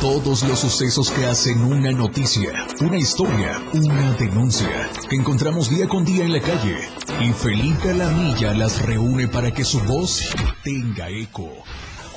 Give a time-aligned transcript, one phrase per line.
[0.00, 6.06] Todos los sucesos que hacen una noticia, una historia, una denuncia, que encontramos día con
[6.06, 6.78] día en la calle.
[7.20, 10.22] Y Felipe Alamilla las reúne para que su voz
[10.64, 11.52] tenga eco.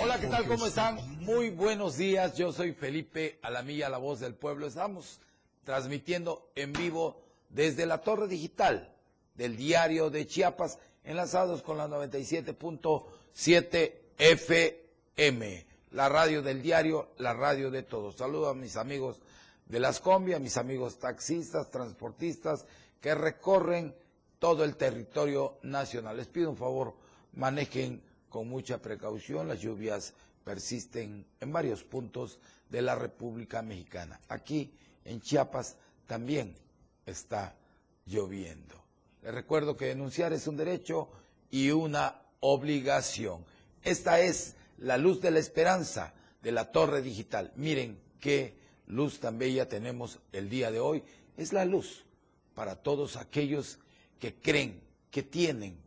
[0.01, 0.47] Hola, ¿qué tal?
[0.47, 0.97] ¿Cómo están?
[1.25, 2.37] Muy buenos días.
[2.37, 4.65] Yo soy Felipe Alamilla, la voz del pueblo.
[4.65, 5.19] Estamos
[5.65, 8.93] transmitiendo en vivo desde la torre digital
[9.35, 17.71] del diario de Chiapas, enlazados con la 97.7 FM, la radio del diario, la radio
[17.71, 18.15] de todos.
[18.15, 19.21] Saludo a mis amigos
[19.67, 22.65] de las combi, a mis amigos taxistas, transportistas
[22.99, 23.95] que recorren
[24.39, 26.17] todo el territorio nacional.
[26.17, 26.95] Les pido un favor,
[27.33, 30.13] manejen con mucha precaución, las lluvias
[30.43, 34.19] persisten en varios puntos de la República Mexicana.
[34.27, 34.73] Aquí
[35.05, 36.55] en Chiapas también
[37.05, 37.55] está
[38.05, 38.83] lloviendo.
[39.21, 41.09] Les recuerdo que denunciar es un derecho
[41.51, 43.45] y una obligación.
[43.83, 47.51] Esta es la luz de la esperanza de la torre digital.
[47.55, 51.03] Miren qué luz tan bella tenemos el día de hoy.
[51.37, 52.05] Es la luz
[52.53, 53.79] para todos aquellos
[54.19, 55.77] que creen, que tienen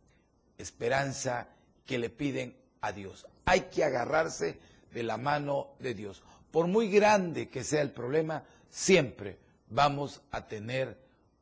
[0.57, 1.47] esperanza,
[1.85, 3.27] que le piden a Dios.
[3.45, 4.59] Hay que agarrarse
[4.91, 6.23] de la mano de Dios.
[6.49, 9.37] Por muy grande que sea el problema, siempre
[9.69, 10.97] vamos a tener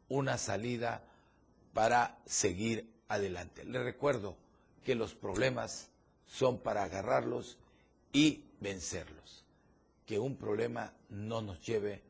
[0.09, 1.03] una salida
[1.73, 3.63] para seguir adelante.
[3.63, 4.35] Les recuerdo
[4.83, 5.89] que los problemas
[6.27, 7.57] son para agarrarlos
[8.13, 9.43] y vencerlos.
[10.05, 12.01] Que un problema no nos lleve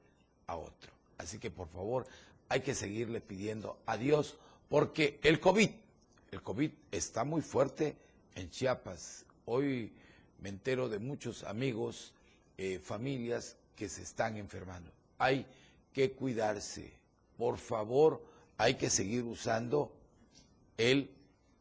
[0.47, 0.91] a otro.
[1.17, 2.05] Así que por favor
[2.49, 4.37] hay que seguirle pidiendo a Dios
[4.69, 5.69] porque el COVID,
[6.31, 7.95] el COVID está muy fuerte
[8.35, 9.25] en Chiapas.
[9.45, 9.93] Hoy
[10.39, 12.13] me entero de muchos amigos,
[12.57, 14.91] eh, familias que se están enfermando.
[15.17, 15.45] Hay
[15.93, 16.91] que cuidarse.
[17.37, 18.23] Por favor,
[18.57, 19.91] hay que seguir usando
[20.77, 21.09] el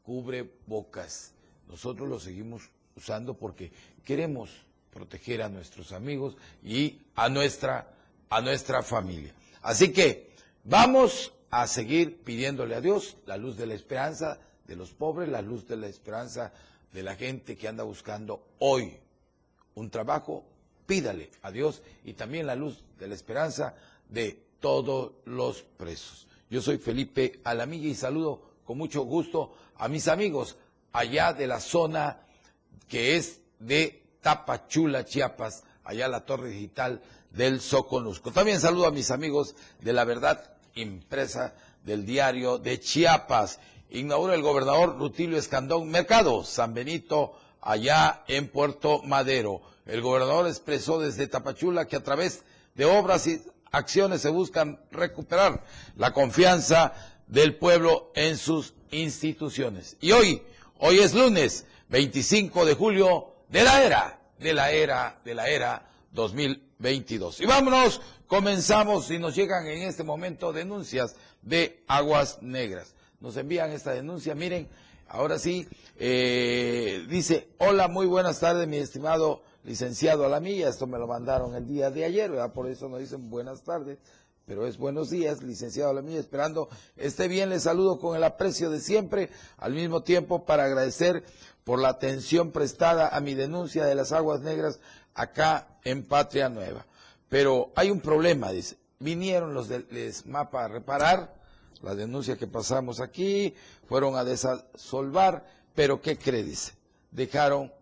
[0.02, 1.33] cubrebocas.
[1.68, 3.72] Nosotros lo seguimos usando porque
[4.04, 4.50] queremos
[4.92, 7.92] proteger a nuestros amigos y a nuestra,
[8.30, 9.34] a nuestra familia.
[9.62, 10.30] Así que
[10.62, 15.42] vamos a seguir pidiéndole a Dios la luz de la esperanza de los pobres, la
[15.42, 16.52] luz de la esperanza
[16.92, 18.96] de la gente que anda buscando hoy
[19.74, 20.44] un trabajo,
[20.86, 23.74] pídale a Dios y también la luz de la esperanza
[24.08, 26.26] de todos los presos.
[26.48, 30.56] Yo soy Felipe Alamilla y saludo con mucho gusto a mis amigos
[30.94, 32.20] allá de la zona
[32.88, 38.30] que es de Tapachula, Chiapas, allá la torre digital del Soconusco.
[38.30, 43.58] También saludo a mis amigos de la verdad impresa del diario de Chiapas.
[43.90, 49.62] Inaugura el gobernador Rutilio Escandón Mercado, San Benito, allá en Puerto Madero.
[49.86, 52.44] El gobernador expresó desde Tapachula que a través
[52.76, 55.64] de obras y acciones se buscan recuperar
[55.96, 56.92] la confianza
[57.26, 59.96] del pueblo en sus instituciones.
[60.00, 60.42] Y hoy,
[60.78, 65.88] hoy es lunes 25 de julio de la era, de la era, de la era
[66.12, 67.40] 2022.
[67.40, 72.94] Y vámonos, comenzamos y nos llegan en este momento denuncias de aguas negras.
[73.20, 74.68] Nos envían esta denuncia, miren,
[75.08, 75.68] ahora sí,
[75.98, 81.54] eh, dice, hola, muy buenas tardes, mi estimado licenciado a la esto me lo mandaron
[81.54, 82.52] el día de ayer, ¿verdad?
[82.52, 83.98] por eso nos dicen buenas tardes,
[84.46, 88.24] pero es buenos días, licenciado a la mía, esperando esté bien, le saludo con el
[88.24, 91.24] aprecio de siempre, al mismo tiempo para agradecer
[91.64, 94.80] por la atención prestada a mi denuncia de las aguas negras
[95.14, 96.86] acá en Patria Nueva.
[97.28, 99.86] Pero hay un problema, dice, vinieron los del
[100.26, 101.34] MAPA a reparar
[101.82, 103.54] la denuncia que pasamos aquí,
[103.88, 106.42] fueron a desolvar, pero ¿qué cree?
[106.42, 106.72] Dice,
[107.10, 107.72] dejaron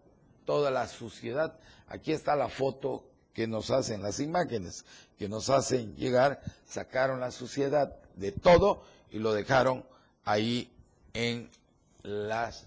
[0.44, 1.58] toda la suciedad
[1.92, 4.84] Aquí está la foto que nos hacen, las imágenes
[5.18, 9.84] que nos hacen llegar, sacaron la suciedad de todo y lo dejaron
[10.24, 10.70] ahí
[11.14, 11.50] en
[12.02, 12.66] las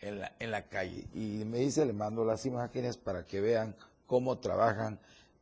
[0.00, 1.06] en la, en la calle.
[1.14, 3.74] Y me dice, le mando las imágenes para que vean
[4.06, 4.98] cómo trabajan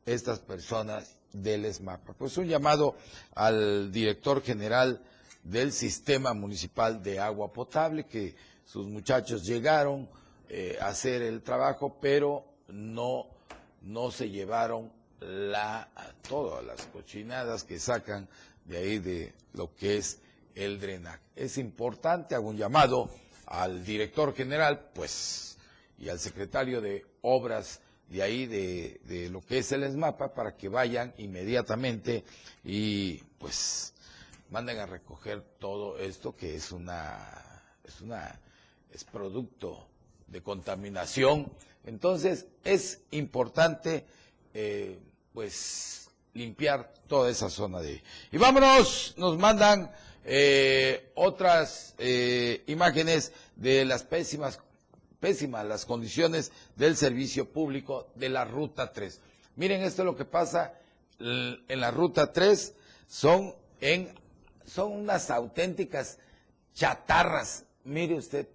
[0.07, 2.15] estas personas del ESMAPA.
[2.15, 2.97] Pues un llamado
[3.35, 5.01] al director general
[5.43, 8.35] del Sistema Municipal de Agua Potable, que
[8.65, 10.09] sus muchachos llegaron
[10.49, 13.27] eh, a hacer el trabajo, pero no,
[13.87, 15.89] no se llevaron la,
[16.29, 18.29] todas las cochinadas que sacan
[18.65, 20.21] de ahí de lo que es
[20.55, 21.23] el drenaje.
[21.37, 23.09] Es importante, hago un llamado
[23.47, 25.57] al director general, pues,
[25.99, 30.57] y al secretario de Obras de ahí, de, de lo que es el ESMAPA, para
[30.57, 32.25] que vayan inmediatamente
[32.65, 33.95] y, pues,
[34.51, 37.19] manden a recoger todo esto que es una,
[37.85, 38.41] es una,
[38.93, 39.89] es producto
[40.27, 41.51] de contaminación
[41.87, 44.05] entonces es importante
[44.53, 44.99] eh,
[45.33, 48.03] pues limpiar toda esa zona de ahí.
[48.33, 49.93] Y vámonos, nos mandan
[50.25, 54.59] eh, otras eh, imágenes de las pésimas,
[55.21, 59.21] pésimas las condiciones del servicio público de la Ruta 3.
[59.55, 60.75] Miren, esto es lo que pasa
[61.19, 62.75] en la ruta 3.
[63.07, 64.13] Son, en,
[64.67, 66.19] son unas auténticas
[66.75, 67.65] chatarras.
[67.85, 68.49] Mire usted,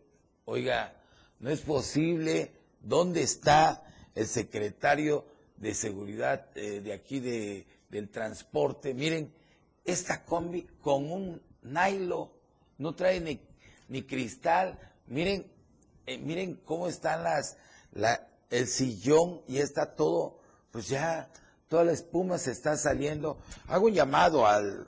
[0.46, 1.01] oiga,
[1.42, 2.54] no es posible.
[2.80, 3.84] ¿Dónde está
[4.16, 5.26] el secretario
[5.58, 8.94] de seguridad eh, de aquí de, del transporte?
[8.94, 9.34] Miren,
[9.84, 12.30] esta combi con un nylon,
[12.78, 13.40] no trae ni,
[13.90, 14.80] ni cristal.
[15.08, 15.46] Miren,
[16.06, 17.58] eh, miren cómo están las,
[17.92, 20.40] la, el sillón y está todo,
[20.72, 21.30] pues ya
[21.68, 23.40] toda la espuma se está saliendo.
[23.68, 24.88] Hago un llamado al,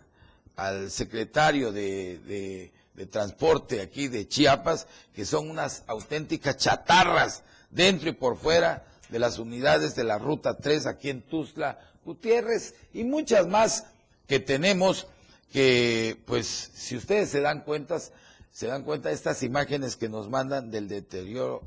[0.56, 2.72] al secretario de,
[3.10, 9.40] transporte aquí de Chiapas, que son unas auténticas chatarras dentro y por fuera de las
[9.40, 13.86] unidades de la Ruta 3 aquí en Tuzla, Gutiérrez y muchas más
[14.28, 15.08] que tenemos
[15.52, 18.00] que, pues, si ustedes se dan cuenta,
[18.52, 21.62] se dan cuenta de estas imágenes que nos mandan del deterioro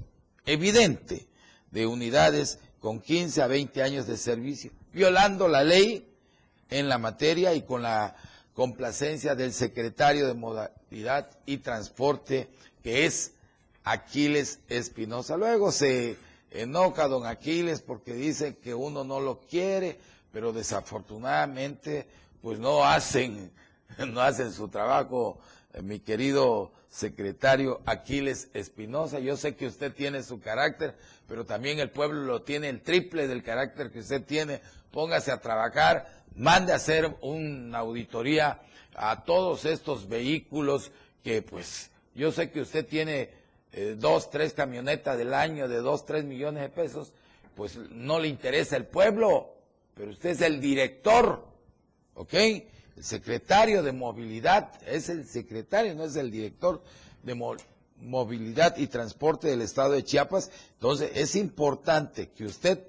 [0.45, 1.27] evidente
[1.71, 6.09] de unidades con 15 a 20 años de servicio, violando la ley
[6.71, 8.17] en la materia y con la
[8.57, 12.49] complacencia del secretario de Modalidad y Transporte,
[12.83, 13.35] que es
[13.85, 15.37] Aquiles Espinosa.
[15.37, 16.17] Luego se
[16.51, 19.99] enoja don Aquiles porque dice que uno no lo quiere,
[20.33, 22.09] pero desafortunadamente
[22.41, 23.53] pues no hacen,
[24.09, 25.39] no hacen su trabajo,
[25.75, 29.19] eh, mi querido secretario Aquiles Espinosa.
[29.19, 30.97] Yo sé que usted tiene su carácter,
[31.29, 34.63] pero también el pueblo lo tiene el triple del carácter que usted tiene.
[34.93, 38.61] Póngase a trabajar, mande a hacer una auditoría
[38.95, 40.91] a todos estos vehículos
[41.23, 43.31] que pues yo sé que usted tiene
[43.73, 47.13] eh, dos, tres camionetas del año de dos, tres millones de pesos,
[47.55, 49.55] pues no le interesa el pueblo,
[49.95, 51.47] pero usted es el director,
[52.15, 52.35] ¿ok?
[52.35, 52.65] El
[53.05, 56.83] secretario de movilidad, es el secretario, no es el director
[57.23, 57.35] de
[58.01, 60.51] movilidad y transporte del estado de Chiapas.
[60.75, 62.83] Entonces es importante que usted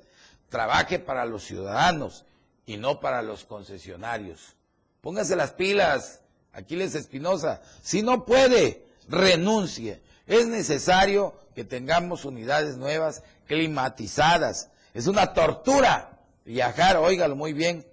[0.49, 2.23] trabaje para los ciudadanos
[2.67, 4.55] y no para los concesionarios.
[5.01, 6.21] Póngase las pilas,
[6.53, 7.61] Aquiles Espinosa.
[7.81, 10.01] Si no puede, renuncie.
[10.27, 14.69] Es necesario que tengamos unidades nuevas, climatizadas.
[14.93, 17.85] Es una tortura viajar, óigalo muy bien,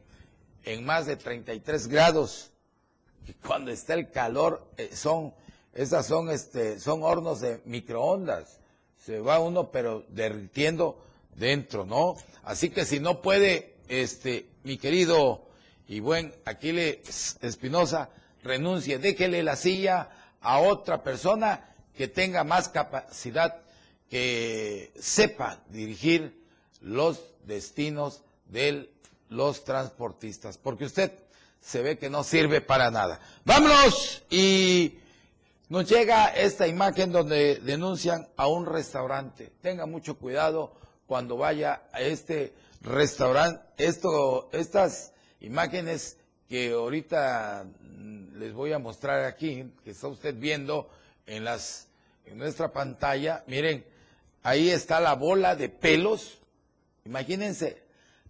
[0.64, 2.50] en más de 33 grados.
[3.26, 5.34] Y cuando está el calor, eh, son,
[5.72, 8.58] esas son, este, son hornos de microondas.
[8.98, 10.98] Se va uno, pero derritiendo
[11.36, 12.16] dentro, ¿no?
[12.42, 15.46] Así que si no puede, este, mi querido
[15.86, 18.10] y buen Aquiles Espinosa,
[18.42, 20.10] renuncie, déjele la silla
[20.40, 23.62] a otra persona que tenga más capacidad,
[24.10, 26.44] que sepa dirigir
[26.80, 28.90] los destinos de
[29.28, 31.12] los transportistas, porque usted
[31.60, 33.20] se ve que no sirve para nada.
[33.44, 34.98] Vámonos y
[35.68, 39.50] nos llega esta imagen donde denuncian a un restaurante.
[39.62, 40.74] Tenga mucho cuidado
[41.06, 42.52] cuando vaya a este
[42.84, 43.62] restaurante.
[43.78, 47.66] Esto, estas imágenes que ahorita
[48.34, 50.88] les voy a mostrar aquí, que está usted viendo
[51.26, 51.88] en las
[52.26, 53.84] en nuestra pantalla, miren,
[54.42, 56.38] ahí está la bola de pelos.
[57.04, 57.82] Imagínense,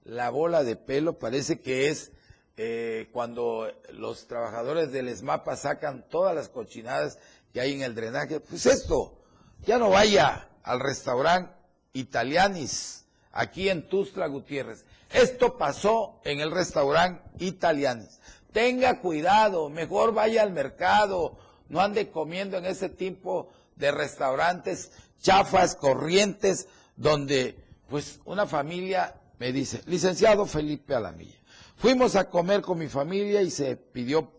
[0.04, 2.10] la bola de pelo parece que es
[2.56, 7.18] eh, cuando los trabajadores del ESMAPA sacan todas las cochinadas
[7.52, 8.40] que hay en el drenaje.
[8.40, 9.16] Pues esto,
[9.64, 11.52] ya no vaya al restaurante
[11.92, 13.03] Italianis,
[13.34, 14.86] aquí en Tuzla Gutiérrez.
[15.10, 18.20] Esto pasó en el restaurante Italianis.
[18.52, 21.36] Tenga cuidado, mejor vaya al mercado,
[21.68, 27.58] no ande comiendo en ese tipo de restaurantes chafas, corrientes, donde
[27.88, 31.38] pues una familia me dice, licenciado Felipe Alamilla,
[31.76, 34.30] fuimos a comer con mi familia y se pidió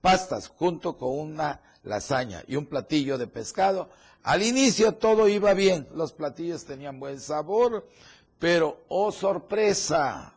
[0.00, 3.90] pastas junto con una lasaña y un platillo de pescado.
[4.22, 7.88] Al inicio todo iba bien, los platillos tenían buen sabor,
[8.38, 10.34] pero oh sorpresa,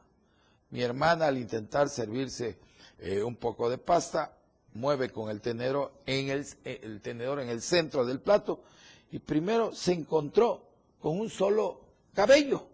[0.70, 2.58] mi hermana al intentar servirse
[3.00, 4.38] eh, un poco de pasta,
[4.74, 8.63] mueve con el tenedor, en el, eh, el tenedor en el centro del plato
[9.12, 10.68] y primero se encontró
[11.00, 11.82] con un solo
[12.13, 12.68] cabello,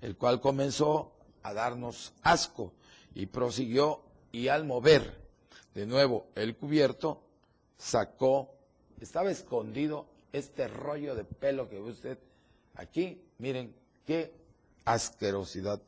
[0.00, 1.12] el cual comenzó
[1.42, 2.72] a darnos asco
[3.14, 5.18] y prosiguió y al mover
[5.74, 7.22] de nuevo el cubierto,
[7.78, 8.54] sacó,
[9.00, 12.18] estaba escondido este rollo de pelo que ve usted
[12.74, 13.74] aquí, miren
[14.06, 14.32] qué
[14.84, 15.80] asquerosidad.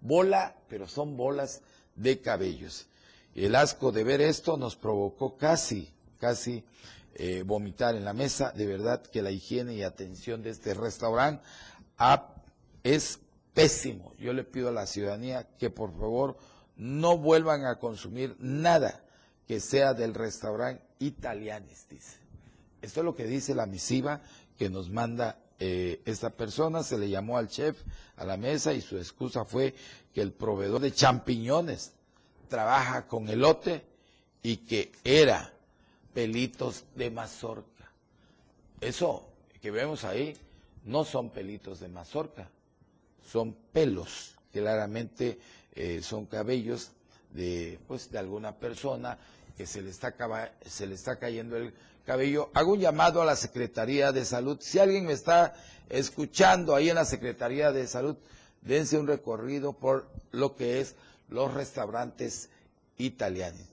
[0.00, 1.62] Bola, pero son bolas
[1.94, 2.86] de cabellos.
[3.34, 6.64] El asco de ver esto nos provocó casi, casi
[7.14, 8.52] eh, vomitar en la mesa.
[8.52, 11.42] De verdad que la higiene y atención de este restaurante
[12.82, 13.18] es
[13.52, 14.12] pésimo.
[14.18, 16.36] Yo le pido a la ciudadanía que por favor
[16.76, 19.02] no vuelvan a consumir nada
[19.46, 22.18] que sea del restaurante Italianis, dice.
[22.82, 24.20] Esto es lo que dice la misiva
[24.58, 27.82] que nos manda eh, esta persona, se le llamó al chef
[28.16, 29.74] a la mesa y su excusa fue
[30.12, 31.92] que el proveedor de champiñones
[32.48, 33.84] trabaja con elote
[34.42, 35.52] y que era
[36.12, 37.90] pelitos de mazorca.
[38.80, 39.28] Eso
[39.60, 40.36] que vemos ahí
[40.84, 42.48] no son pelitos de mazorca,
[43.30, 45.38] son pelos, claramente
[45.74, 46.92] eh, son cabellos
[47.32, 49.18] de, pues, de alguna persona
[49.56, 50.14] que se le, está,
[50.64, 51.72] se le está cayendo el
[52.06, 52.50] cabello.
[52.54, 54.58] Hago un llamado a la Secretaría de Salud.
[54.60, 55.54] Si alguien me está
[55.90, 58.16] escuchando ahí en la Secretaría de Salud,
[58.62, 60.94] dense un recorrido por lo que es
[61.28, 62.48] los restaurantes
[62.96, 63.66] italianos.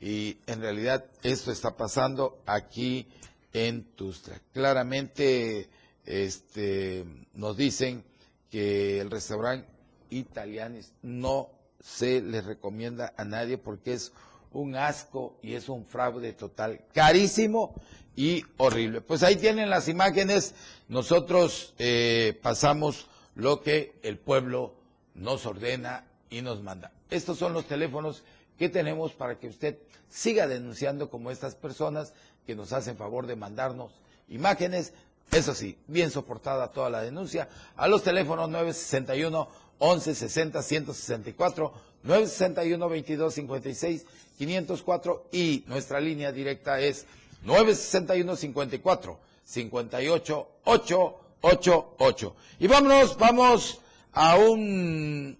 [0.00, 3.06] Y en realidad esto está pasando aquí
[3.52, 4.40] en Tustra.
[4.52, 5.68] Claramente
[6.04, 7.04] este,
[7.34, 8.04] nos dicen
[8.50, 9.68] que el restaurante
[10.10, 14.12] italiano no se le recomienda a nadie porque es
[14.56, 17.74] un asco y es un fraude total, carísimo
[18.16, 19.02] y horrible.
[19.02, 20.54] Pues ahí tienen las imágenes,
[20.88, 24.74] nosotros eh, pasamos lo que el pueblo
[25.14, 26.92] nos ordena y nos manda.
[27.10, 28.24] Estos son los teléfonos
[28.58, 32.14] que tenemos para que usted siga denunciando como estas personas
[32.46, 33.92] que nos hacen favor de mandarnos
[34.28, 34.94] imágenes.
[35.32, 37.48] Eso sí, bien soportada toda la denuncia.
[37.76, 39.48] A los teléfonos 961
[39.80, 44.06] 1160 164, 961 2256
[44.38, 47.06] 504 y nuestra línea directa es
[47.42, 52.36] 961 54 58 888.
[52.58, 53.80] Y vámonos, vamos
[54.12, 55.38] a un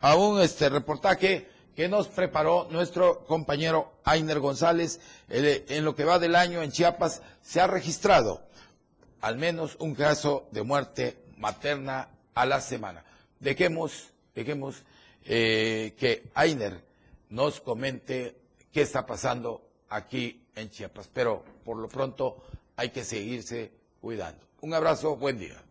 [0.00, 5.00] a un este reportaje que nos preparó nuestro compañero Ainer González.
[5.28, 8.42] En lo que va del año en Chiapas se ha registrado
[9.20, 13.02] al menos un caso de muerte materna a la semana.
[13.44, 14.82] Dejemos, dejemos
[15.26, 16.82] eh, que Ainer
[17.28, 18.36] nos comente
[18.72, 21.10] qué está pasando aquí en Chiapas.
[21.12, 22.42] Pero por lo pronto
[22.74, 23.70] hay que seguirse
[24.00, 24.40] cuidando.
[24.62, 25.62] Un abrazo, buen día.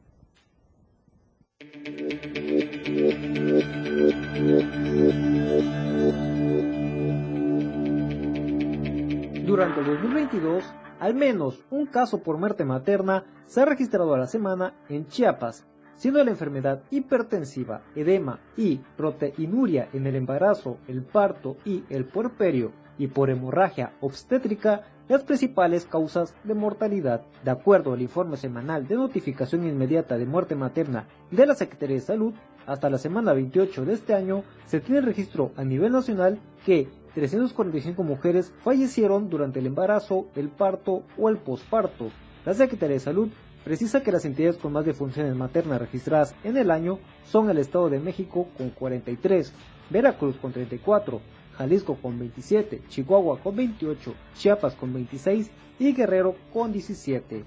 [9.48, 10.63] Durante el 2022,
[11.00, 15.65] al menos un caso por muerte materna se ha registrado a la semana en Chiapas,
[15.95, 22.71] siendo la enfermedad hipertensiva, edema y proteinuria en el embarazo, el parto y el puerperio
[22.97, 27.23] y por hemorragia obstétrica las principales causas de mortalidad.
[27.43, 32.01] De acuerdo al informe semanal de notificación inmediata de muerte materna de la Secretaría de
[32.01, 32.33] Salud,
[32.65, 38.01] hasta la semana 28 de este año se tiene registro a nivel nacional que 345
[38.03, 42.09] mujeres fallecieron durante el embarazo, el parto o el posparto.
[42.45, 43.29] La Secretaría de Salud
[43.63, 47.89] precisa que las entidades con más defunciones maternas registradas en el año son el Estado
[47.89, 49.53] de México con 43,
[49.89, 51.22] Veracruz con 34,
[51.58, 57.43] Jalisco con 27, Chihuahua con 28, Chiapas con 26 y Guerrero con 17.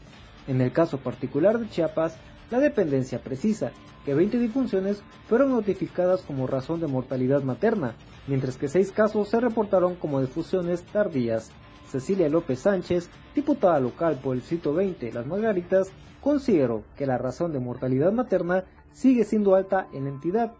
[0.48, 2.16] En el caso particular de Chiapas,
[2.50, 3.72] la dependencia precisa
[4.04, 7.96] que 20 difunciones fueron notificadas como razón de mortalidad materna,
[8.28, 11.50] mientras que 6 casos se reportaron como difusiones tardías.
[11.90, 15.90] Cecilia López Sánchez, diputada local por el sitio 20 Las Margaritas,
[16.20, 20.52] consideró que la razón de mortalidad materna sigue siendo alta en la entidad,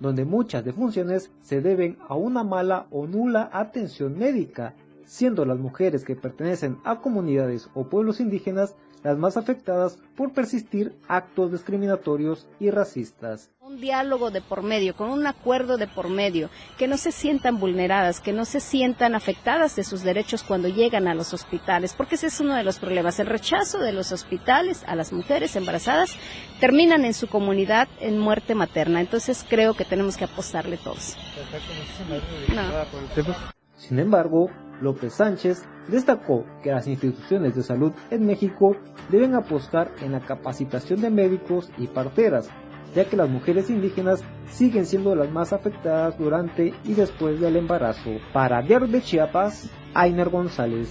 [0.00, 6.04] donde muchas defunciones se deben a una mala o nula atención médica, siendo las mujeres
[6.04, 12.70] que pertenecen a comunidades o pueblos indígenas las más afectadas por persistir actos discriminatorios y
[12.70, 13.50] racistas.
[13.60, 17.58] Un diálogo de por medio, con un acuerdo de por medio, que no se sientan
[17.58, 22.14] vulneradas, que no se sientan afectadas de sus derechos cuando llegan a los hospitales, porque
[22.14, 23.18] ese es uno de los problemas.
[23.18, 26.16] El rechazo de los hospitales a las mujeres embarazadas
[26.60, 29.00] terminan en su comunidad en muerte materna.
[29.00, 31.16] Entonces creo que tenemos que apostarle todos.
[33.76, 38.76] Sin embargo, López Sánchez destacó que las instituciones de salud en México
[39.10, 42.48] deben apostar en la capacitación de médicos y parteras,
[42.94, 48.10] ya que las mujeres indígenas siguen siendo las más afectadas durante y después del embarazo.
[48.32, 50.88] Para Diario de Chiapas, Ainer González.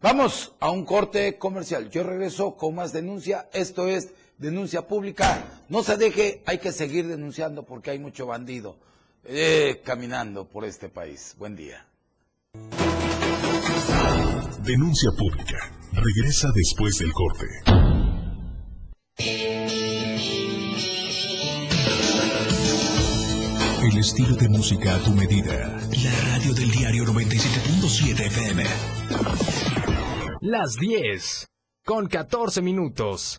[0.00, 1.88] Vamos a un corte comercial.
[1.88, 3.48] Yo regreso con más denuncia.
[3.52, 5.42] Esto es denuncia pública.
[5.68, 8.76] No se deje, hay que seguir denunciando porque hay mucho bandido
[9.24, 11.34] eh, caminando por este país.
[11.38, 11.86] Buen día.
[14.62, 15.58] Denuncia pública.
[15.92, 17.46] Regresa después del corte.
[23.82, 25.78] El estilo de música a tu medida.
[26.02, 28.64] La radio del diario 97.7 FM.
[30.40, 31.46] Las 10.
[31.84, 33.38] Con 14 minutos.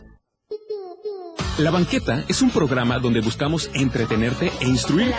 [1.57, 5.13] La Banqueta es un programa donde buscamos entretenerte e instruir.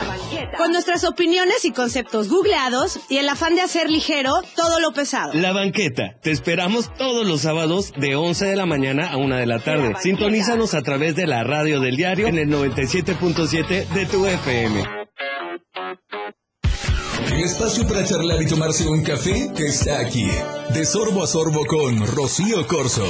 [0.57, 5.33] Con nuestras opiniones y conceptos googleados y el afán de hacer ligero todo lo pesado.
[5.35, 6.17] La Banqueta.
[6.23, 9.95] Te esperamos todos los sábados de 11 de la mañana a 1 de la tarde.
[10.01, 15.03] Sintonízanos a través de la radio del diario en el 97.7 de tu FM.
[17.43, 20.29] El espacio para charlar y tomarse un café está aquí.
[20.73, 23.05] De sorbo a sorbo con Rocío Corso.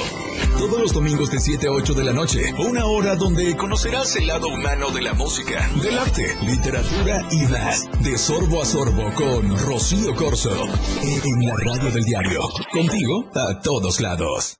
[0.57, 2.41] Todos los domingos de 7 a 8 de la noche.
[2.57, 7.87] Una hora donde conocerás el lado humano de la música, del arte, literatura y más.
[8.01, 10.65] De sorbo a sorbo con Rocío Corso.
[11.03, 12.49] En la radio del diario.
[12.73, 14.57] Contigo a todos lados.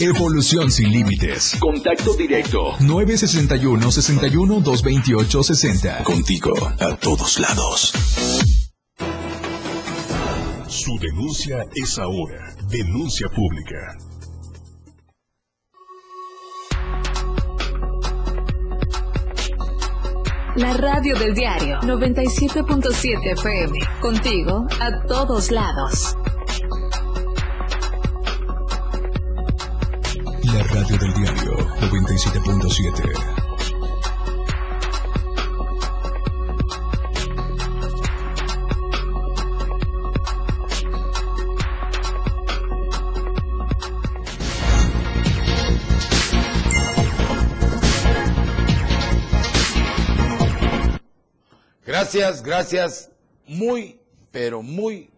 [0.00, 1.56] Evolución sin límites.
[1.58, 2.76] Contacto directo.
[2.80, 6.04] 961 61 228 60.
[6.04, 7.94] Contigo a todos lados.
[11.00, 12.54] Denuncia es ahora.
[12.70, 13.98] Denuncia pública.
[20.56, 23.78] La radio del diario 97.7 FM.
[24.00, 26.16] Contigo a todos lados.
[30.44, 31.56] La radio del diario
[31.90, 33.35] 97.7.
[52.06, 53.10] Gracias, gracias,
[53.48, 53.98] muy,
[54.30, 55.10] pero muy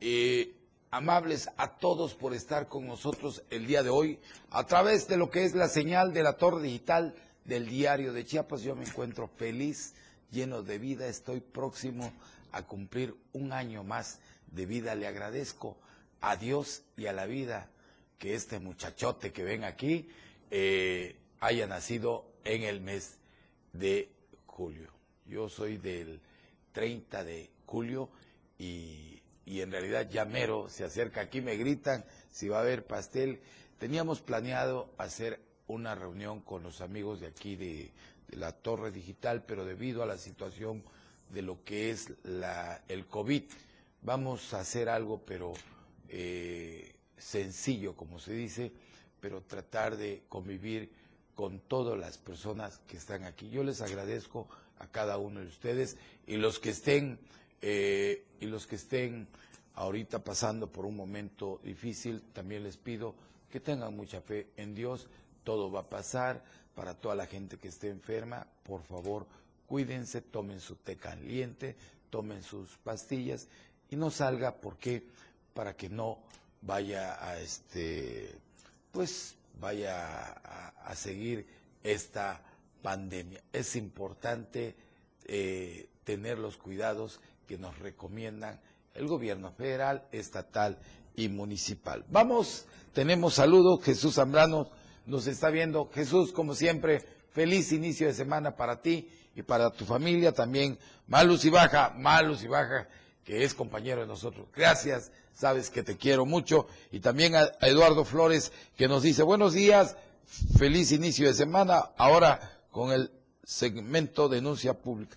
[0.00, 0.56] eh,
[0.90, 4.18] amables a todos por estar con nosotros el día de hoy
[4.50, 8.24] a través de lo que es la señal de la torre digital del diario de
[8.24, 8.62] Chiapas.
[8.62, 9.94] Yo me encuentro feliz,
[10.32, 12.12] lleno de vida, estoy próximo
[12.50, 14.18] a cumplir un año más
[14.50, 14.96] de vida.
[14.96, 15.78] Le agradezco
[16.20, 17.70] a Dios y a la vida
[18.18, 20.08] que este muchachote que ven aquí
[20.50, 23.16] eh, haya nacido en el mes
[23.72, 24.10] de
[24.46, 24.95] julio.
[25.28, 26.20] Yo soy del
[26.72, 28.08] 30 de julio
[28.58, 31.22] y y en realidad ya mero se acerca.
[31.22, 33.40] Aquí me gritan si va a haber pastel.
[33.78, 37.92] Teníamos planeado hacer una reunión con los amigos de aquí de,
[38.30, 40.82] la Torre Digital, pero debido a la situación
[41.30, 43.44] de lo que es la, el COVID,
[44.02, 45.52] vamos a hacer algo, pero
[46.08, 48.72] eh, sencillo, como se dice,
[49.20, 50.90] pero tratar de convivir
[51.36, 53.48] con todas las personas que están aquí.
[53.48, 57.18] Yo les agradezco a cada uno de ustedes y los que estén
[57.62, 59.28] eh, y los que estén
[59.74, 63.14] ahorita pasando por un momento difícil, también les pido
[63.50, 65.06] que tengan mucha fe en Dios,
[65.44, 66.42] todo va a pasar,
[66.74, 69.26] para toda la gente que esté enferma, por favor,
[69.66, 71.74] cuídense, tomen su té caliente,
[72.10, 73.48] tomen sus pastillas
[73.90, 75.02] y no salga porque
[75.54, 76.18] para que no
[76.60, 78.34] vaya a este
[78.92, 81.46] pues vaya a, seguir
[81.82, 82.40] esta
[82.86, 83.42] pandemia.
[83.52, 84.76] Es importante
[85.24, 87.18] eh, tener los cuidados
[87.48, 88.60] que nos recomiendan
[88.94, 90.78] el gobierno federal, estatal
[91.16, 92.04] y municipal.
[92.10, 94.70] Vamos, tenemos saludos, Jesús Zambrano
[95.04, 95.90] nos está viendo.
[95.92, 101.44] Jesús, como siempre, feliz inicio de semana para ti y para tu familia, también Malus
[101.44, 102.86] y Baja, Malus y Baja,
[103.24, 104.46] que es compañero de nosotros.
[104.54, 106.68] Gracias, sabes que te quiero mucho.
[106.92, 109.96] Y también a Eduardo Flores, que nos dice, buenos días,
[110.56, 113.10] feliz inicio de semana, ahora con el
[113.42, 115.16] segmento denuncia pública.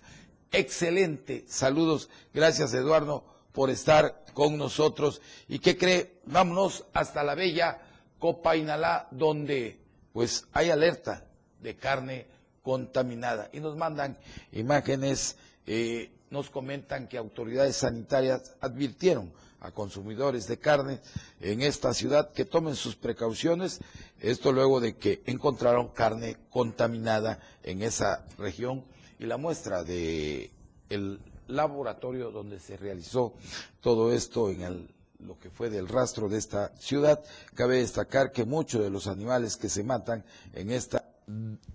[0.50, 1.44] Excelente.
[1.46, 2.08] Saludos.
[2.32, 5.20] Gracias, Eduardo, por estar con nosotros.
[5.46, 6.20] ¿Y qué cree?
[6.24, 7.82] Vámonos hasta la bella
[8.18, 9.78] Copa Inalá, donde
[10.14, 11.26] pues hay alerta
[11.60, 12.28] de carne
[12.62, 13.50] contaminada.
[13.52, 14.16] Y nos mandan
[14.52, 21.00] imágenes, eh, nos comentan que autoridades sanitarias advirtieron a consumidores de carne
[21.40, 23.80] en esta ciudad que tomen sus precauciones.
[24.20, 28.84] Esto luego de que encontraron carne contaminada en esa región
[29.18, 30.50] y la muestra de
[30.88, 33.34] el laboratorio donde se realizó
[33.80, 37.22] todo esto en lo que fue del rastro de esta ciudad.
[37.54, 41.04] Cabe destacar que muchos de los animales que se matan en esta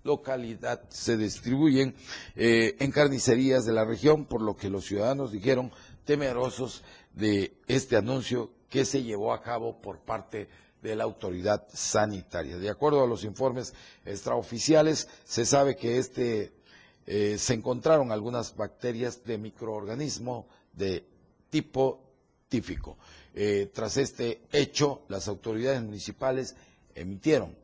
[0.03, 1.95] localidad se distribuyen
[2.35, 5.71] eh, en carnicerías de la región, por lo que los ciudadanos dijeron
[6.03, 6.83] temerosos
[7.15, 10.47] de este anuncio que se llevó a cabo por parte
[10.81, 12.57] de la autoridad sanitaria.
[12.57, 13.73] De acuerdo a los informes
[14.05, 16.53] extraoficiales, se sabe que este
[17.07, 21.07] eh, se encontraron algunas bacterias de microorganismo de
[21.49, 22.01] tipo
[22.49, 22.97] tífico.
[23.33, 26.55] Eh, tras este hecho, las autoridades municipales
[26.93, 27.55] emitieron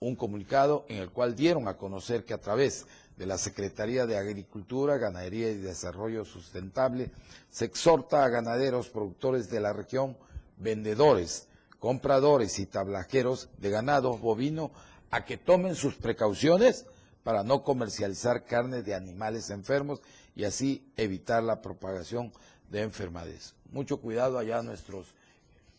[0.00, 2.86] un comunicado en el cual dieron a conocer que a través de
[3.24, 7.10] la Secretaría de Agricultura, Ganadería y Desarrollo Sustentable
[7.48, 10.18] se exhorta a ganaderos, productores de la región,
[10.58, 11.48] vendedores,
[11.78, 14.70] compradores y tablajeros de ganado bovino
[15.10, 16.84] a que tomen sus precauciones
[17.22, 20.00] para no comercializar carne de animales enfermos
[20.34, 22.32] y así evitar la propagación
[22.70, 23.54] de enfermedades.
[23.70, 25.14] Mucho cuidado allá a nuestros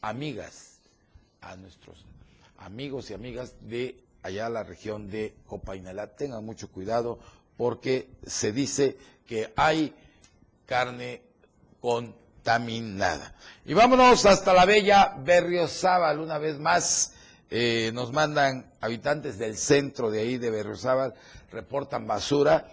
[0.01, 0.79] amigas,
[1.41, 2.05] a nuestros
[2.57, 6.15] amigos y amigas de allá la región de Copainalá.
[6.15, 7.19] Tengan mucho cuidado
[7.57, 9.93] porque se dice que hay
[10.65, 11.21] carne
[11.81, 13.35] contaminada.
[13.65, 17.13] Y vámonos hasta la bella Berriozábal una vez más.
[17.49, 21.13] Eh, nos mandan habitantes del centro de ahí de Berriozábal,
[21.49, 22.67] reportan basura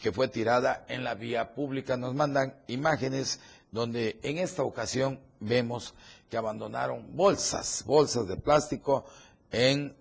[0.00, 1.96] que fue tirada en la vía pública.
[1.96, 5.94] Nos mandan imágenes donde en esta ocasión vemos
[6.30, 9.04] que abandonaron bolsas, bolsas de plástico
[9.50, 9.96] en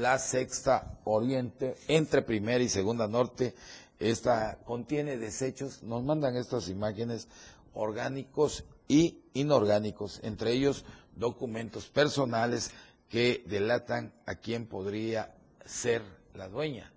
[0.00, 3.54] la sexta oriente, entre primera y segunda norte.
[3.98, 7.28] Esta contiene desechos, nos mandan estas imágenes
[7.74, 12.70] orgánicos y inorgánicos, entre ellos documentos personales
[13.08, 16.02] que delatan a quién podría ser
[16.34, 16.92] la dueña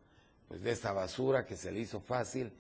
[0.48, 2.52] pues, de esta basura que se le hizo fácil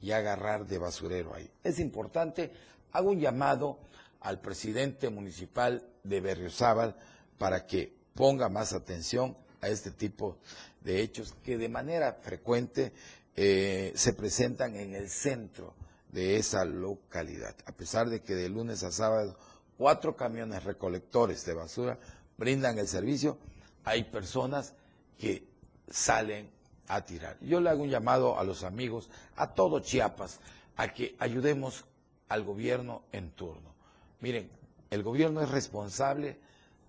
[0.00, 1.48] y agarrar de basurero ahí.
[1.62, 2.52] Es importante,
[2.92, 3.78] hago un llamado
[4.20, 6.96] al presidente municipal de Berriozábal
[7.38, 10.36] para que ponga más atención a este tipo
[10.82, 12.92] de hechos que de manera frecuente
[13.34, 15.74] eh, se presentan en el centro
[16.12, 17.56] de esa localidad.
[17.66, 19.36] A pesar de que de lunes a sábado
[19.76, 21.98] cuatro camiones recolectores de basura
[22.36, 23.38] brindan el servicio,
[23.84, 24.74] hay personas
[25.18, 25.46] que
[25.90, 26.50] salen
[26.86, 27.38] a tirar.
[27.40, 30.40] Yo le hago un llamado a los amigos, a todo Chiapas,
[30.76, 31.84] a que ayudemos
[32.28, 33.74] al gobierno en turno.
[34.20, 34.50] Miren,
[34.90, 36.38] el gobierno es responsable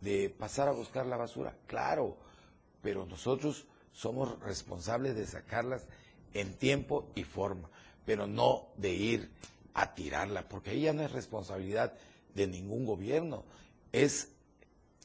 [0.01, 2.17] de pasar a buscar la basura, claro,
[2.85, 5.81] pero nosotros somos responsables de sacarlas
[6.35, 7.67] en tiempo y forma,
[8.05, 9.31] pero no de ir
[9.73, 11.93] a tirarla, porque ella no es responsabilidad
[12.35, 13.43] de ningún gobierno,
[13.91, 14.27] es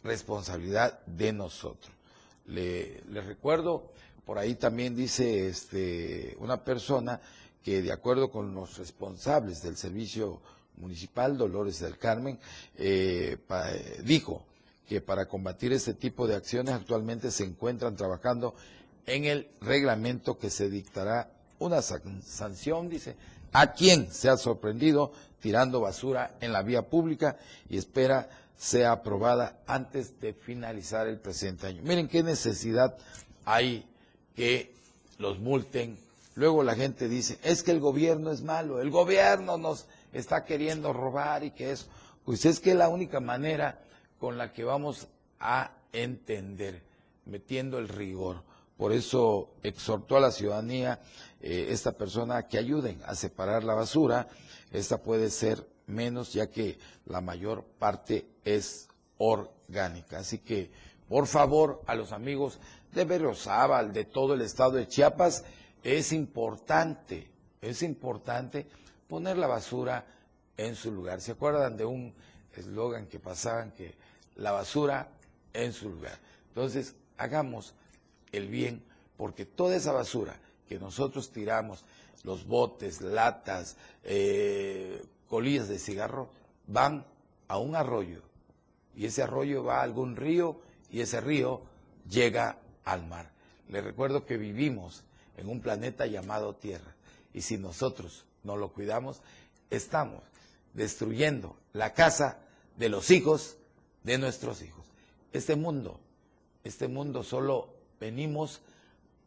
[0.05, 1.91] responsabilidad de nosotros.
[2.49, 3.91] Le, le recuerdo
[4.27, 7.19] por ahí también dice este, una persona
[7.65, 10.43] que de acuerdo con los responsables del servicio
[10.77, 12.39] municipal, Dolores del Carmen,
[12.77, 13.39] eh,
[14.05, 14.45] dijo
[14.91, 18.57] que para combatir este tipo de acciones actualmente se encuentran trabajando
[19.07, 23.15] en el reglamento que se dictará una sanción, dice,
[23.53, 29.61] a quien se ha sorprendido tirando basura en la vía pública y espera sea aprobada
[29.69, 31.83] antes de finalizar el presente año.
[31.85, 32.97] Miren qué necesidad
[33.45, 33.87] hay
[34.35, 34.75] que
[35.19, 35.99] los multen.
[36.35, 40.93] Luego la gente dice, es que el gobierno es malo, el gobierno nos está queriendo
[40.93, 41.87] robar y que eso.
[42.25, 43.79] Pues es que la única manera
[44.21, 45.09] con la que vamos
[45.41, 46.83] a entender,
[47.25, 48.43] metiendo el rigor.
[48.77, 51.01] Por eso exhortó a la ciudadanía
[51.41, 54.29] eh, esta persona que ayuden a separar la basura.
[54.71, 60.19] Esta puede ser menos ya que la mayor parte es orgánica.
[60.19, 60.71] Así que,
[61.09, 62.59] por favor, a los amigos
[62.93, 65.45] de Berriozábal, de todo el estado de Chiapas,
[65.83, 67.31] es importante,
[67.63, 68.67] es importante
[69.09, 70.05] poner la basura
[70.57, 71.23] en su lugar.
[71.23, 72.15] ¿Se acuerdan de un
[72.57, 73.95] eslogan que pasaban que
[74.41, 75.09] la basura
[75.53, 76.19] en su lugar?
[76.49, 77.75] Entonces, hagamos
[78.33, 78.83] el bien,
[79.17, 80.37] porque toda esa basura
[80.69, 81.85] que nosotros tiramos,
[82.25, 86.31] los botes, latas, eh, colillas de cigarro,
[86.67, 87.07] van
[87.49, 88.23] a un arroyo.
[88.97, 91.63] Y ese arroyo va a algún río y ese río
[92.09, 93.31] llega al mar.
[93.69, 95.05] Les recuerdo que vivimos
[95.37, 96.95] en un planeta llamado Tierra
[97.33, 99.23] y si nosotros no lo cuidamos,
[99.71, 100.23] estamos
[100.75, 102.39] destruyendo la casa
[102.77, 103.57] de los hijos
[104.03, 104.85] de nuestros hijos.
[105.33, 106.01] Este mundo,
[106.65, 107.69] este mundo solo
[108.01, 108.61] venimos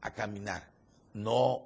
[0.02, 0.68] a caminar,
[1.14, 1.62] no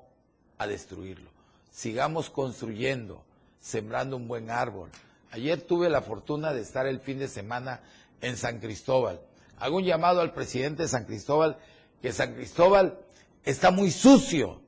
[0.58, 1.30] a destruirlo.
[1.72, 3.24] Sigamos construyendo,
[3.60, 4.90] sembrando un buen árbol.
[5.32, 7.82] Ayer tuve la fortuna de estar el fin de semana
[8.22, 9.20] en San Cristóbal.
[9.60, 11.58] Hago un llamado al presidente de San Cristóbal
[12.02, 13.00] que San Cristóbal
[13.44, 14.62] está muy sucio.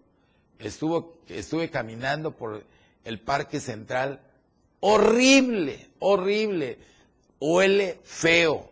[0.57, 2.63] estuvo, estuve caminando por
[3.03, 4.21] el Parque Central,
[4.79, 6.79] horrible, horrible,
[7.39, 8.69] huele feo.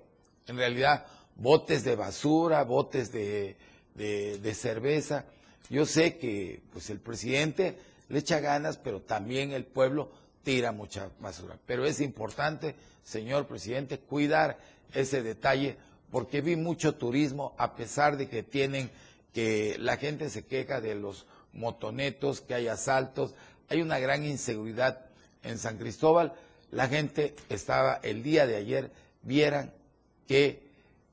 [0.48, 3.56] En realidad, botes de basura, botes de,
[3.96, 5.26] de, cerveza.
[5.70, 7.78] Yo sé que pues el presidente
[8.10, 10.12] le echa ganas, pero también el pueblo
[10.44, 11.58] tira mucha basura.
[11.66, 14.58] Pero es importante, señor presidente, cuidar
[14.94, 15.76] ese detalle,
[16.12, 18.90] porque vi mucho turismo, a pesar de que tienen
[19.34, 23.36] que la gente se queja de los motonetos, que hay asaltos,
[23.70, 25.06] hay una gran inseguridad
[25.44, 26.34] en San Cristóbal.
[26.72, 29.74] La gente estaba el día de ayer, vieran
[30.28, 30.62] que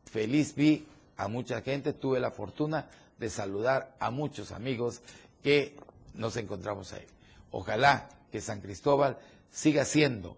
[0.04, 0.86] feliz vi
[1.16, 2.88] a mucha gente, tuve la fortuna
[3.18, 5.00] de saludar a muchos amigos
[5.42, 5.76] que
[6.14, 7.06] nos encontramos ahí.
[7.50, 9.18] Ojalá que San Cristóbal
[9.50, 10.36] siga siendo,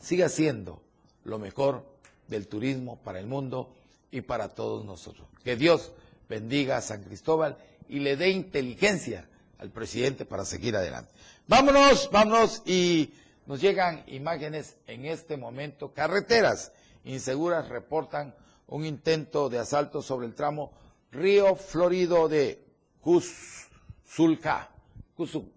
[0.00, 0.82] siga siendo
[1.24, 1.84] lo mejor
[2.26, 3.72] del turismo para el mundo
[4.10, 5.28] y para todos nosotros.
[5.44, 5.92] Que Dios
[6.28, 7.56] bendiga a San Cristóbal
[7.88, 11.12] y le dé inteligencia al presidente para seguir adelante.
[11.46, 13.12] Vámonos, vámonos y
[13.46, 15.92] nos llegan imágenes en este momento.
[15.92, 16.72] Carreteras
[17.04, 18.34] inseguras reportan
[18.66, 20.72] un intento de asalto sobre el tramo
[21.12, 22.64] Río Florido de
[23.00, 24.70] Cuzulca.
[25.16, 25.52] Cozulca.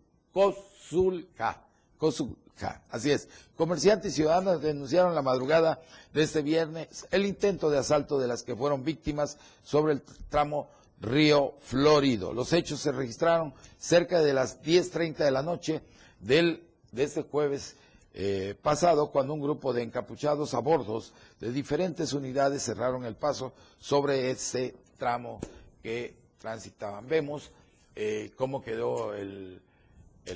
[1.97, 2.83] Cozulca.
[2.89, 3.27] Así es.
[3.55, 5.81] Comerciantes y ciudadanos denunciaron la madrugada
[6.13, 10.69] de este viernes el intento de asalto de las que fueron víctimas sobre el tramo
[11.01, 12.33] Río Florido.
[12.33, 15.81] Los hechos se registraron cerca de las 10.30 de la noche
[16.19, 17.75] del, de este jueves
[18.13, 23.53] eh, pasado cuando un grupo de encapuchados a bordos de diferentes unidades cerraron el paso
[23.77, 25.39] sobre ese tramo
[25.83, 27.07] que transitaban.
[27.07, 27.51] Vemos
[27.95, 29.61] eh, cómo quedó el,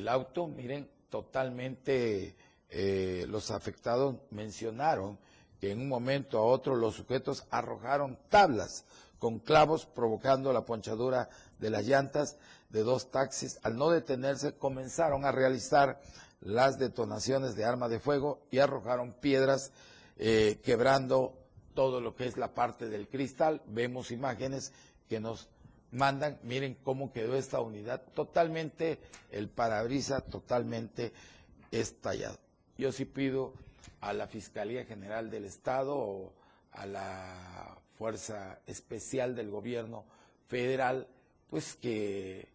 [0.08, 2.36] auto, miren, totalmente
[2.70, 5.18] eh, los afectados mencionaron
[5.60, 8.86] que en un momento a otro los sujetos arrojaron tablas
[9.18, 12.38] con clavos provocando la ponchadura de las llantas
[12.70, 13.60] de dos taxis.
[13.64, 16.02] Al no detenerse comenzaron a realizar
[16.44, 19.72] las detonaciones de arma de fuego y arrojaron piedras
[20.18, 21.38] eh, quebrando
[21.74, 23.62] todo lo que es la parte del cristal.
[23.68, 24.72] Vemos imágenes
[25.10, 25.50] que nos
[25.92, 29.00] mandan, miren cómo quedó esta unidad, totalmente
[29.32, 31.14] el parabrisa totalmente
[31.72, 32.38] estallado.
[32.78, 33.54] Yo sí pido
[34.02, 36.34] a la Fiscalía General del Estado o
[36.72, 40.04] a la Fuerza Especial del Gobierno
[40.48, 41.08] Federal,
[41.50, 42.50] pues que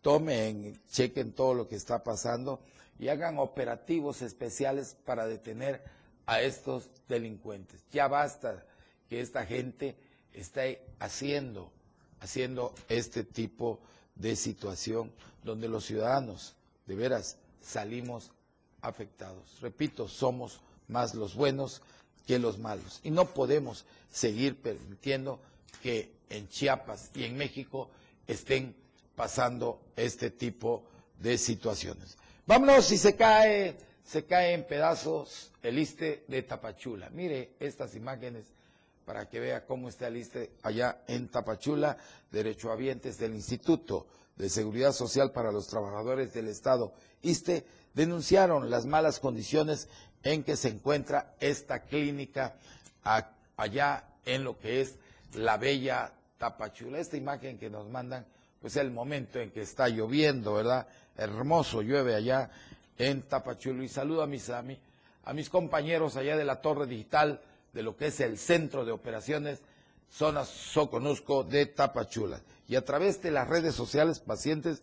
[0.00, 2.60] tomen, chequen todo lo que está pasando
[2.98, 5.82] y hagan operativos especiales para detener
[6.26, 7.84] a estos delincuentes.
[7.92, 8.64] Ya basta
[9.08, 9.96] que esta gente
[10.32, 11.72] esté haciendo,
[12.20, 13.80] haciendo este tipo
[14.14, 18.30] de situación donde los ciudadanos de veras salimos
[18.80, 19.60] afectados.
[19.60, 21.82] Repito, somos más los buenos
[22.26, 23.00] que los malos.
[23.02, 25.40] Y no podemos seguir permitiendo
[25.82, 27.90] que en Chiapas y en México
[28.26, 28.74] estén
[29.14, 30.84] pasando este tipo
[31.18, 32.16] de situaciones.
[32.46, 37.08] Vámonos si se cae, se cae en pedazos el iste de Tapachula.
[37.08, 38.44] Mire estas imágenes
[39.06, 41.96] para que vea cómo está el iste allá en Tapachula,
[42.30, 49.20] derechohabientes del Instituto de Seguridad Social para los Trabajadores del Estado, ISTE, denunciaron las malas
[49.20, 49.88] condiciones
[50.22, 52.56] en que se encuentra esta clínica
[53.56, 54.96] allá en lo que es
[55.32, 56.98] la bella Tapachula.
[56.98, 58.26] Esta imagen que nos mandan,
[58.64, 60.88] pues es el momento en que está lloviendo, ¿verdad?
[61.18, 62.50] hermoso llueve allá
[62.96, 63.82] en Tapachulo.
[63.82, 64.64] Y saludo a mis, a,
[65.24, 67.42] a mis compañeros allá de la torre digital
[67.74, 69.60] de lo que es el centro de operaciones
[70.10, 72.40] zona Soconusco de Tapachula.
[72.66, 74.82] Y a través de las redes sociales, pacientes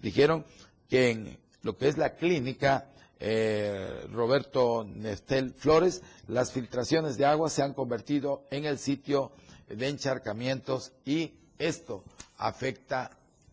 [0.00, 0.44] dijeron
[0.88, 2.88] que en lo que es la clínica
[3.20, 9.30] eh, Roberto Nestel Flores, las filtraciones de agua se han convertido en el sitio
[9.68, 12.02] de encharcamientos y esto
[12.42, 13.10] afecta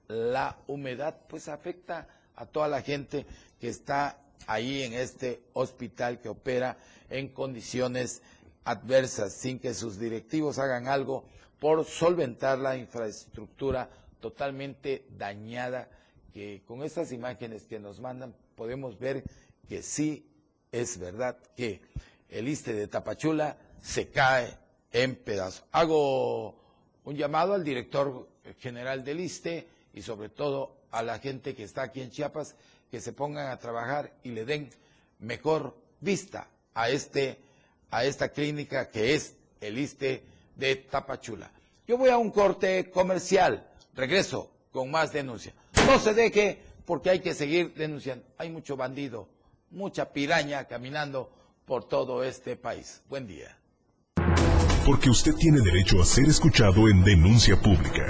[0.07, 3.25] la humedad pues afecta a toda la gente
[3.59, 6.77] que está ahí en este hospital que opera
[7.09, 8.23] en condiciones
[8.63, 11.23] adversas sin que sus directivos hagan algo
[11.59, 15.87] por solventar la infraestructura totalmente dañada
[16.33, 19.23] que con estas imágenes que nos mandan podemos ver
[19.67, 20.25] que sí
[20.71, 21.81] es verdad que
[22.29, 24.57] el ISTE de Tapachula se cae
[24.91, 25.63] en pedazos.
[25.71, 26.55] Hago
[27.03, 31.83] un llamado al director general del ISTE y sobre todo a la gente que está
[31.83, 32.55] aquí en Chiapas
[32.89, 34.69] que se pongan a trabajar y le den
[35.19, 37.37] mejor vista a este
[37.91, 40.23] a esta clínica que es el ISTE
[40.55, 41.51] de Tapachula.
[41.87, 45.53] Yo voy a un corte comercial, regreso con más denuncia.
[45.87, 48.25] No se deje porque hay que seguir denunciando.
[48.37, 49.27] Hay mucho bandido,
[49.71, 51.31] mucha piraña caminando
[51.65, 53.01] por todo este país.
[53.09, 53.57] Buen día.
[54.85, 58.09] Porque usted tiene derecho a ser escuchado en denuncia pública.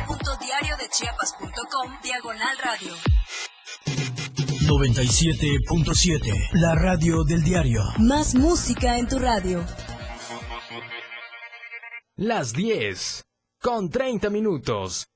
[0.91, 2.93] www.diariodechiapas.com Diagonal Radio.
[4.67, 6.49] 97.7.
[6.53, 7.81] La radio del diario.
[7.99, 9.63] Más música en tu radio.
[12.17, 13.23] Las 10.
[13.61, 15.07] Con 30 minutos.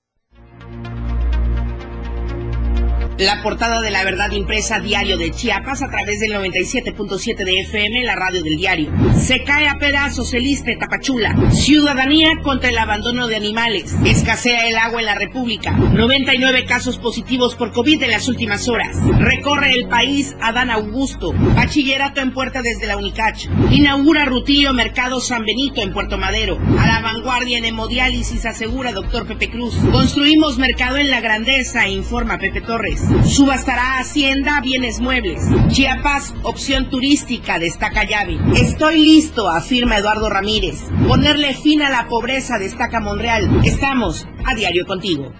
[3.17, 8.03] La portada de la verdad impresa diario de Chiapas a través del 97.7 de FM,
[8.03, 8.91] la radio del diario.
[9.17, 11.33] Se cae a pedazos el ISTE Tapachula.
[11.51, 13.95] Ciudadanía contra el abandono de animales.
[14.03, 15.71] Escasea el agua en la República.
[15.71, 18.97] 99 casos positivos por COVID en las últimas horas.
[19.17, 21.31] Recorre el país Adán Augusto.
[21.31, 23.45] Bachillerato en puerta desde la Unicach.
[23.71, 26.59] Inaugura Rutillo Mercado San Benito en Puerto Madero.
[26.79, 29.73] A la vanguardia en hemodiálisis asegura doctor Pepe Cruz.
[29.93, 33.04] Construimos mercado en la grandeza, informa Pepe Torres.
[33.25, 35.41] Subastará Hacienda bienes muebles.
[35.69, 38.37] Chiapas, opción turística, destaca Llave.
[38.55, 40.83] Estoy listo, afirma Eduardo Ramírez.
[41.07, 43.65] Ponerle fin a la pobreza, destaca Monreal.
[43.65, 45.33] Estamos a diario contigo.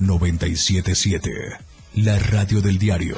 [0.00, 1.30] 977.
[1.96, 3.16] La radio del diario.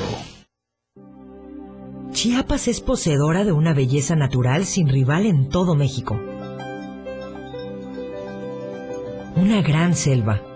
[2.12, 6.20] Chiapas es poseedora de una belleza natural sin rival en todo México.
[9.36, 10.55] Una gran selva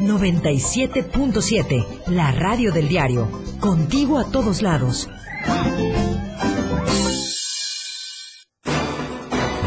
[0.00, 3.28] 97.7, la radio del diario.
[3.60, 5.08] Contigo a todos lados.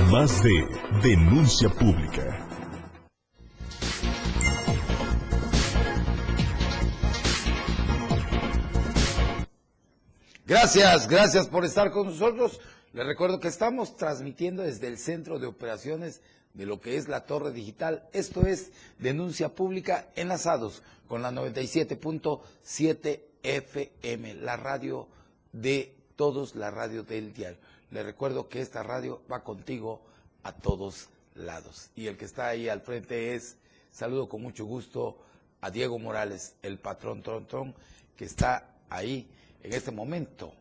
[0.10, 0.68] Más de
[1.04, 2.48] denuncia pública.
[10.46, 12.60] Gracias, gracias por estar con nosotros.
[12.94, 16.22] Les recuerdo que estamos transmitiendo desde el Centro de Operaciones
[16.54, 18.08] de lo que es la torre digital.
[18.14, 25.08] Esto es denuncia pública enlazados con la 97.7 FM, la radio
[25.52, 27.58] de todos, la radio del diario.
[27.90, 30.02] Les recuerdo que esta radio va contigo
[30.44, 31.90] a todos lados.
[31.96, 33.58] Y el que está ahí al frente es,
[33.92, 35.18] saludo con mucho gusto
[35.62, 37.76] a Diego Morales, el patrón Tron Tron,
[38.16, 39.28] que está ahí
[39.64, 40.54] en este momento,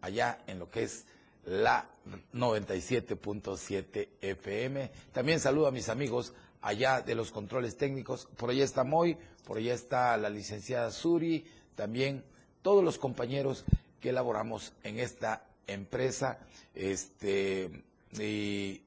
[0.00, 1.04] allá en lo que es
[1.44, 1.88] la
[2.32, 4.90] 97.7 FM.
[5.12, 8.28] También saludo a mis amigos allá de los controles técnicos.
[8.36, 12.24] Por allá está Moy, por allá está la licenciada Suri, también
[12.62, 13.64] todos los compañeros
[14.00, 16.38] que elaboramos en esta empresa.
[16.74, 17.70] Este,
[18.18, 18.82] y,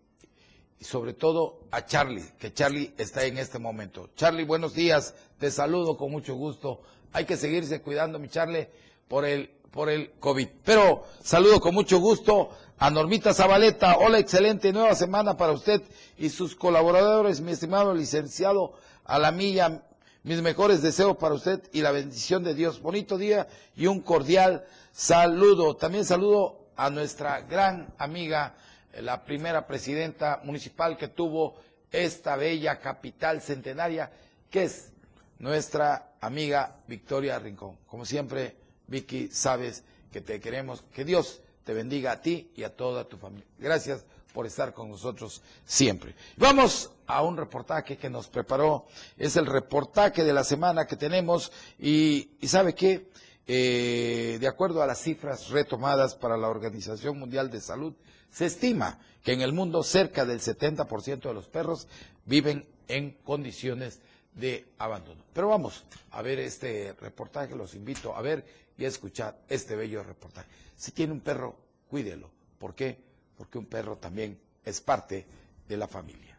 [0.79, 4.09] y sobre todo a Charlie, que Charlie está en este momento.
[4.15, 6.81] Charlie, buenos días, te saludo con mucho gusto.
[7.13, 8.67] Hay que seguirse cuidando, mi Charlie,
[9.07, 10.47] por el por el COVID.
[10.63, 13.97] Pero saludo con mucho gusto a Normita Zabaleta.
[13.97, 15.81] Hola, excelente nueva semana para usted
[16.15, 19.83] y sus colaboradores, mi estimado licenciado a la milla.
[20.21, 22.81] Mis mejores deseos para usted y la bendición de Dios.
[22.81, 25.75] Bonito día y un cordial saludo.
[25.75, 28.55] También saludo a nuestra gran amiga,
[29.01, 31.55] la primera presidenta municipal que tuvo
[31.91, 34.11] esta bella capital centenaria,
[34.49, 34.93] que es
[35.39, 37.77] nuestra amiga Victoria Rincón.
[37.85, 38.62] Como siempre,
[38.93, 43.17] Vicky, sabes que te queremos, que Dios te bendiga a ti y a toda tu
[43.17, 43.47] familia.
[43.57, 46.13] Gracias por estar con nosotros siempre.
[46.37, 48.85] Vamos a un reportaje que nos preparó,
[49.17, 53.09] es el reportaje de la semana que tenemos y, ¿sabe qué?
[53.47, 57.95] Eh, de acuerdo a las cifras retomadas para la Organización Mundial de Salud,
[58.29, 61.87] se estima que en el mundo cerca del 70% de los perros
[62.25, 64.01] viven en condiciones
[64.35, 65.23] de abandono.
[65.33, 68.45] Pero vamos a ver este reportaje, los invito a ver
[68.77, 70.47] y a escuchar este bello reportaje.
[70.75, 71.55] Si tiene un perro,
[71.89, 72.29] cuídelo.
[72.59, 72.97] ¿Por qué?
[73.37, 75.25] Porque un perro también es parte
[75.67, 76.32] de la familia.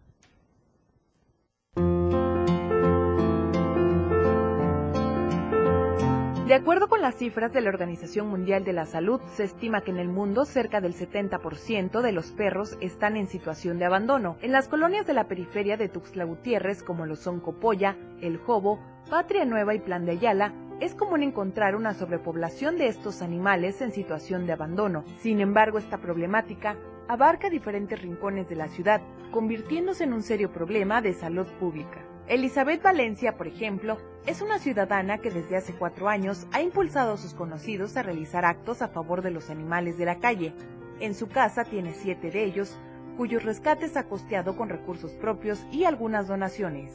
[6.55, 9.91] De acuerdo con las cifras de la Organización Mundial de la Salud, se estima que
[9.91, 14.37] en el mundo cerca del 70% de los perros están en situación de abandono.
[14.41, 18.79] En las colonias de la periferia de Tuxtla Gutiérrez, como lo son Copolla, El Jobo,
[19.11, 23.91] Patria Nueva y Plan de Ayala, es común encontrar una sobrepoblación de estos animales en
[23.91, 25.03] situación de abandono.
[25.19, 26.77] Sin embargo, esta problemática
[27.09, 29.01] abarca diferentes rincones de la ciudad,
[29.33, 32.07] convirtiéndose en un serio problema de salud pública.
[32.29, 37.17] Elizabeth Valencia, por ejemplo, es una ciudadana que desde hace cuatro años ha impulsado a
[37.19, 40.55] sus conocidos a realizar actos a favor de los animales de la calle.
[41.01, 42.79] En su casa tiene siete de ellos,
[43.19, 46.93] cuyos rescates ha costeado con recursos propios y algunas donaciones.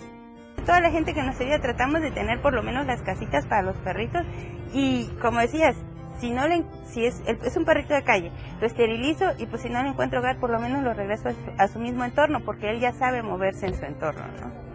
[0.66, 3.62] Toda la gente que nos ayuda tratamos de tener por lo menos las casitas para
[3.62, 4.26] los perritos
[4.74, 5.76] y como decías,
[6.20, 9.70] si no le, si es, es un perrito de calle, lo esterilizo y pues si
[9.70, 12.42] no le encuentro hogar por lo menos lo regreso a su, a su mismo entorno
[12.44, 14.70] porque él ya sabe moverse en su entorno, ¿no?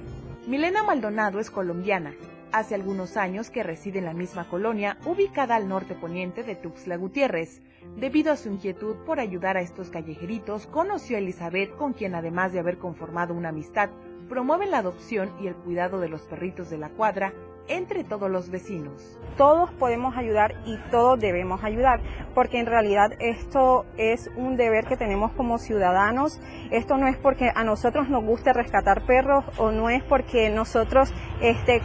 [0.47, 2.13] Milena Maldonado es colombiana.
[2.55, 6.95] Hace algunos años que reside en la misma colonia, ubicada al norte poniente de Tuxtla
[6.95, 7.61] Gutiérrez.
[7.97, 12.53] Debido a su inquietud por ayudar a estos callejeritos, conoció a Elizabeth, con quien además
[12.53, 13.91] de haber conformado una amistad,
[14.29, 17.35] promueven la adopción y el cuidado de los perritos de la cuadra
[17.69, 19.19] entre todos los vecinos.
[19.37, 22.01] Todos podemos ayudar y todos debemos ayudar,
[22.35, 26.41] porque en realidad esto es un deber que tenemos como ciudadanos.
[26.71, 31.12] Esto no es porque a nosotros nos guste rescatar perros o no es porque nosotros
[31.41, 31.81] este,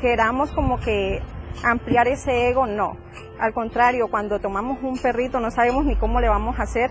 [0.00, 1.20] queramos como que
[1.64, 2.96] ampliar ese ego, no.
[3.38, 6.90] Al contrario, cuando tomamos un perrito no sabemos ni cómo le vamos a hacer.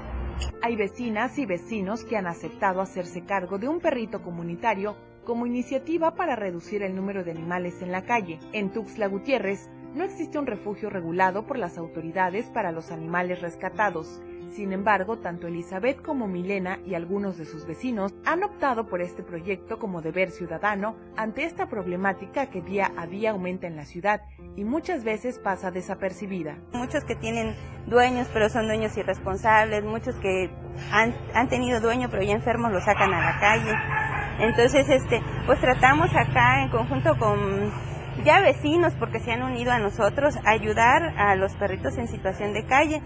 [0.62, 4.96] Hay vecinas y vecinos que han aceptado hacerse cargo de un perrito comunitario
[5.26, 8.40] como iniciativa para reducir el número de animales en la calle.
[8.54, 14.22] En Tuxtla Gutiérrez no existe un refugio regulado por las autoridades para los animales rescatados.
[14.54, 19.24] Sin embargo, tanto Elizabeth como Milena y algunos de sus vecinos han optado por este
[19.24, 24.22] proyecto como deber ciudadano ante esta problemática que día a día aumenta en la ciudad
[24.56, 26.58] y muchas veces pasa desapercibida.
[26.74, 27.56] Muchos que tienen
[27.88, 30.50] dueños pero son dueños irresponsables, muchos que
[30.92, 34.25] han, han tenido dueño pero ya enfermos lo sacan a la calle.
[34.40, 37.72] Entonces, este, pues tratamos acá en conjunto con
[38.24, 42.66] ya vecinos, porque se han unido a nosotros, ayudar a los perritos en situación de
[42.66, 43.02] calle,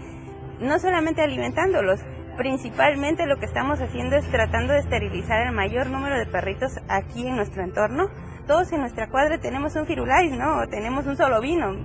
[0.60, 2.00] no solamente alimentándolos,
[2.36, 7.26] principalmente lo que estamos haciendo es tratando de esterilizar el mayor número de perritos aquí
[7.26, 8.08] en nuestro entorno.
[8.46, 10.66] Todos en nuestra cuadra tenemos un firulais, ¿no?
[10.68, 11.76] tenemos un solo vino,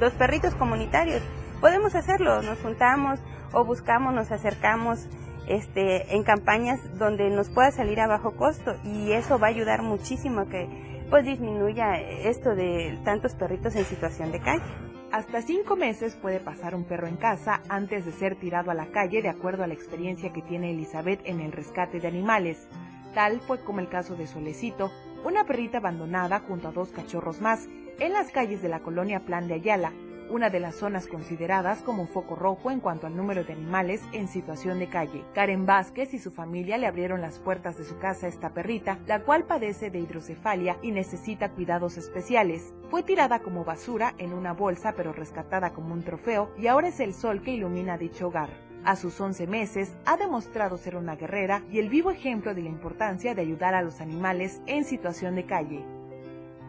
[0.00, 1.22] los perritos comunitarios.
[1.60, 3.20] Podemos hacerlo, nos juntamos
[3.52, 5.08] o buscamos, nos acercamos
[5.46, 9.82] este, en campañas donde nos pueda salir a bajo costo y eso va a ayudar
[9.82, 10.68] muchísimo a que
[11.10, 14.64] pues disminuya esto de tantos perritos en situación de calle.
[15.12, 18.86] Hasta cinco meses puede pasar un perro en casa antes de ser tirado a la
[18.86, 22.66] calle de acuerdo a la experiencia que tiene Elizabeth en el rescate de animales.
[23.14, 24.90] Tal fue como el caso de Solecito,
[25.22, 27.68] una perrita abandonada junto a dos cachorros más
[28.00, 29.92] en las calles de la colonia Plan de Ayala,
[30.30, 34.28] una de las zonas consideradas como foco rojo en cuanto al número de animales en
[34.28, 35.24] situación de calle.
[35.34, 38.98] Karen Vázquez y su familia le abrieron las puertas de su casa a esta perrita,
[39.06, 42.74] la cual padece de hidrocefalia y necesita cuidados especiales.
[42.90, 47.00] Fue tirada como basura en una bolsa pero rescatada como un trofeo y ahora es
[47.00, 48.50] el sol que ilumina dicho hogar.
[48.84, 52.68] A sus 11 meses ha demostrado ser una guerrera y el vivo ejemplo de la
[52.68, 55.84] importancia de ayudar a los animales en situación de calle.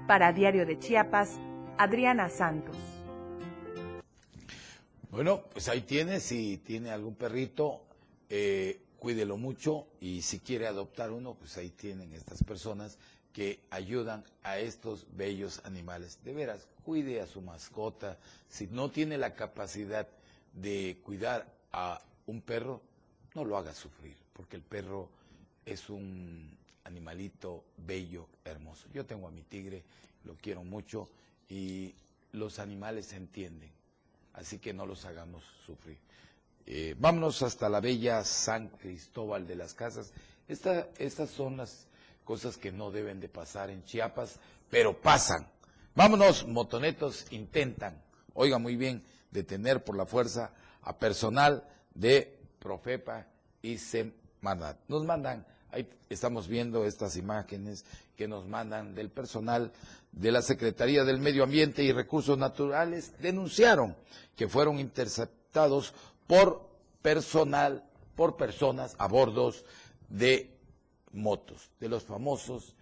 [0.08, 1.40] Para Diario de Chiapas,
[1.78, 2.93] Adriana Santos.
[5.14, 7.84] Bueno, pues ahí tiene, si tiene algún perrito,
[8.32, 12.98] eh, cuídelo mucho y si quiere adoptar uno, pues ahí tienen estas personas
[13.32, 16.18] que ayudan a estos bellos animales.
[16.24, 18.18] De veras, cuide a su mascota.
[18.50, 20.08] Si no tiene la capacidad
[20.52, 22.82] de cuidar a un perro,
[23.36, 25.10] no lo haga sufrir, porque el perro
[25.64, 28.88] es un animalito bello, hermoso.
[28.92, 29.84] Yo tengo a mi tigre,
[30.24, 31.08] lo quiero mucho
[31.50, 31.94] y
[32.32, 33.83] los animales entienden
[34.34, 35.98] así que no los hagamos sufrir.
[36.66, 40.14] Eh, vámonos hasta la bella San Cristóbal de las Casas.
[40.48, 41.88] estas son las
[42.24, 45.48] cosas que no deben de pasar en Chiapas, pero pasan.
[45.96, 48.02] Vámonos, motonetos intentan,
[48.34, 53.28] oiga muy bien, detener por la fuerza a personal de Profepa
[53.62, 54.80] y Semarnat.
[54.88, 57.84] Nos mandan, ahí estamos viendo estas imágenes
[58.16, 59.72] que nos mandan del personal
[60.12, 63.96] de la Secretaría del Medio Ambiente y Recursos Naturales, denunciaron
[64.36, 65.94] que fueron interceptados
[66.28, 66.70] por
[67.02, 67.84] personal,
[68.16, 69.66] por personas a bordos
[70.10, 70.56] de
[71.12, 72.76] motos, de los famosos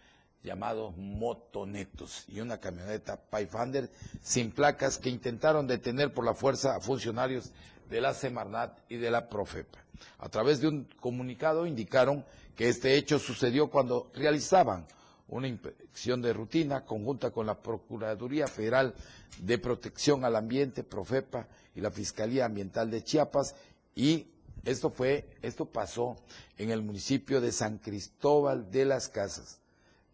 [0.43, 3.89] llamados motonetos y una camioneta Pathfinder
[4.21, 7.51] sin placas que intentaron detener por la fuerza a funcionarios
[7.91, 9.77] de la Semarnat y de la Profepa.
[10.19, 12.25] A través de un comunicado indicaron
[12.55, 14.87] que este hecho sucedió cuando realizaban
[15.27, 18.95] una inspección de rutina conjunta con la Procuraduría Federal
[19.39, 23.55] de Protección al Ambiente, Profepa, y la Fiscalía Ambiental de Chiapas,
[23.95, 24.27] y
[24.63, 26.15] esto fue, esto pasó
[26.57, 29.59] en el municipio de San Cristóbal de las Casas.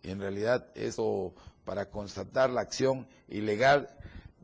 [0.03, 1.33] En realidad, esto
[1.65, 3.89] para constatar la acción ilegal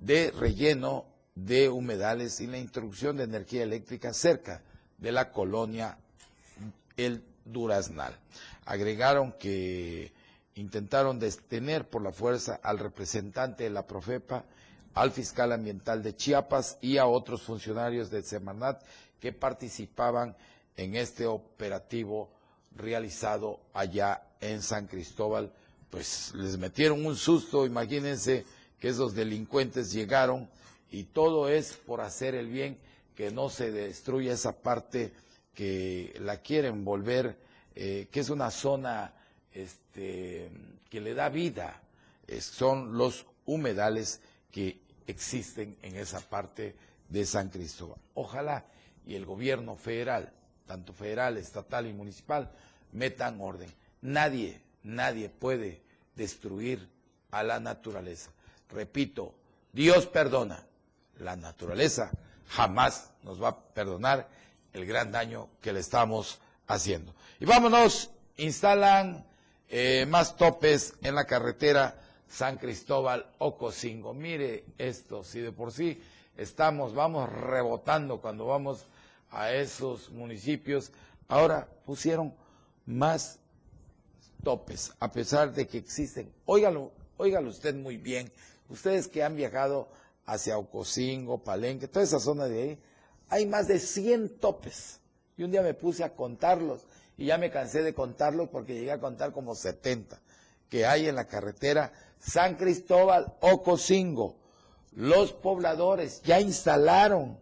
[0.01, 1.05] de relleno
[1.35, 4.61] de humedales y la introducción de energía eléctrica cerca
[4.97, 5.97] de la colonia
[6.95, 8.15] El Duraznal.
[8.65, 10.11] Agregaron que
[10.55, 14.45] intentaron detener por la fuerza al representante de la Profepa,
[14.93, 18.81] al fiscal ambiental de Chiapas y a otros funcionarios de Semanat
[19.19, 20.35] que participaban
[20.77, 22.29] en este operativo
[22.75, 25.51] realizado allá en San Cristóbal.
[25.89, 28.45] Pues les metieron un susto, imagínense
[28.79, 30.47] que esos delincuentes llegaron
[30.93, 32.77] y todo es por hacer el bien,
[33.15, 35.11] que no se destruya esa parte
[35.55, 37.35] que la quieren volver,
[37.73, 39.11] eh, que es una zona
[39.51, 40.51] este,
[40.91, 41.81] que le da vida,
[42.39, 44.21] son los humedales
[44.51, 46.75] que existen en esa parte
[47.09, 47.97] de San Cristóbal.
[48.13, 48.65] Ojalá
[49.07, 50.31] y el gobierno federal,
[50.67, 52.51] tanto federal, estatal y municipal,
[52.91, 53.69] metan orden.
[54.01, 55.81] Nadie, nadie puede
[56.15, 56.87] destruir
[57.31, 58.31] a la naturaleza.
[58.69, 59.33] Repito,
[59.71, 60.67] Dios perdona,
[61.19, 62.11] la naturaleza
[62.49, 64.27] jamás nos va a perdonar
[64.73, 67.13] el gran daño que le estamos haciendo.
[67.39, 69.25] Y vámonos, instalan
[69.69, 74.13] eh, más topes en la carretera San Cristóbal Ocosingo.
[74.13, 76.01] Mire esto, si de por sí
[76.37, 78.85] estamos, vamos rebotando cuando vamos
[79.31, 80.91] a esos municipios,
[81.27, 82.33] ahora pusieron
[82.85, 83.39] más
[84.43, 86.31] topes, a pesar de que existen.
[86.45, 88.31] Óigalo, óigalo usted muy bien.
[88.69, 89.87] Ustedes que han viajado
[90.25, 92.79] hacia Ocosingo, Palenque, toda esa zona de ahí,
[93.29, 94.99] hay más de 100 topes.
[95.37, 96.85] Y un día me puse a contarlos
[97.17, 100.19] y ya me cansé de contarlos porque llegué a contar como 70
[100.69, 104.37] que hay en la carretera San Cristóbal Ocosingo.
[104.93, 107.37] Los pobladores ya instalaron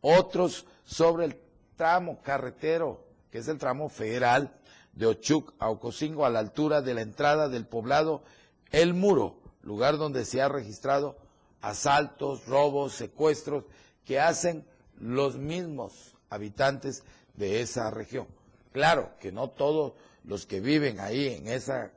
[0.00, 1.40] otros sobre el
[1.76, 4.54] tramo carretero, que es el tramo federal
[4.92, 8.22] de Ochuc a Ocosingo, a la altura de la entrada del poblado
[8.70, 11.16] El Muro, lugar donde se ha registrado
[11.60, 13.64] asaltos, robos, secuestros
[14.04, 14.64] que hacen
[14.98, 17.02] los mismos habitantes
[17.34, 18.26] de esa región.
[18.72, 19.94] Claro que no todos
[20.24, 21.90] los que viven ahí en esa,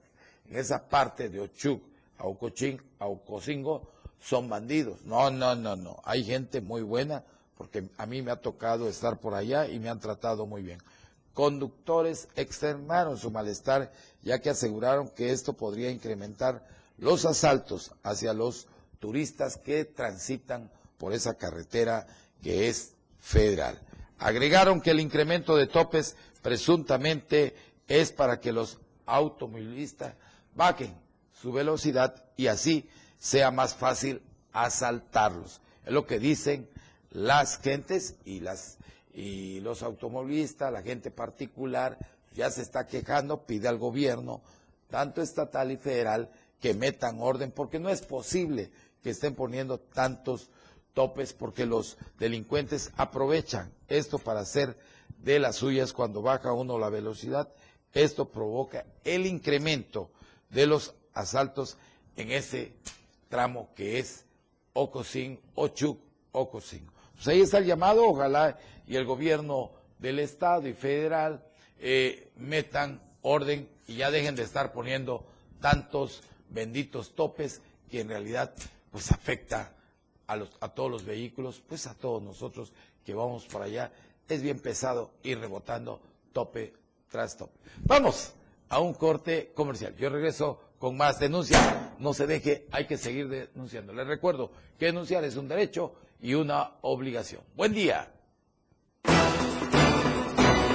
[0.50, 1.82] en esa parte de Ochuc,
[2.18, 3.90] Aucochín, Aucocingo,
[4.22, 5.02] son bandidos.
[5.04, 6.02] No, no, no, no.
[6.06, 7.24] Hay gente muy buena
[7.58, 10.80] porque a mí me ha tocado estar por allá y me han tratado muy bien.
[11.34, 13.92] Conductores externaron su malestar
[14.22, 16.66] ya que aseguraron que esto podría incrementar
[16.98, 18.68] los asaltos hacia los
[19.04, 22.08] turistas que transitan por esa carretera
[22.42, 23.82] que es federal.
[24.18, 27.54] Agregaron que el incremento de topes presuntamente
[27.90, 30.16] es para que los automovilistas
[30.56, 30.96] bajen
[31.34, 32.88] su velocidad y así
[33.18, 34.22] sea más fácil
[34.54, 35.60] asaltarlos.
[35.86, 36.70] Es lo que dicen
[37.12, 38.78] las gentes y las
[39.14, 41.98] y los automovilistas, la gente particular
[42.34, 44.42] ya se está quejando, pide al gobierno,
[44.90, 46.32] tanto estatal y federal,
[46.64, 48.72] que metan orden, porque no es posible
[49.04, 50.50] que estén poniendo tantos
[50.94, 54.78] topes, porque los delincuentes aprovechan esto para hacer
[55.20, 57.54] de las suyas cuando baja uno la velocidad.
[57.92, 60.10] Esto provoca el incremento
[60.50, 61.78] de los asaltos
[62.16, 62.74] en ese
[63.30, 64.26] tramo que es
[64.74, 66.00] Ocosín, Ochuc,
[66.32, 66.88] Ocosín.
[67.16, 71.44] Pues ahí está el llamado, ojalá y el gobierno del Estado y federal
[71.80, 75.26] eh, metan orden y ya dejen de estar poniendo
[75.62, 78.54] tantos benditos topes que en realidad
[78.94, 79.74] pues afecta
[80.28, 82.72] a, los, a todos los vehículos, pues a todos nosotros
[83.04, 83.92] que vamos por allá
[84.30, 86.00] es bien pesado ir rebotando
[86.32, 86.74] tope
[87.10, 87.58] tras tope.
[87.86, 88.34] Vamos
[88.70, 89.96] a un corte comercial.
[89.98, 91.60] Yo regreso con más denuncias.
[91.98, 93.94] No se deje, hay que seguir denunciando.
[93.94, 97.42] Les recuerdo que denunciar es un derecho y una obligación.
[97.56, 98.12] Buen día.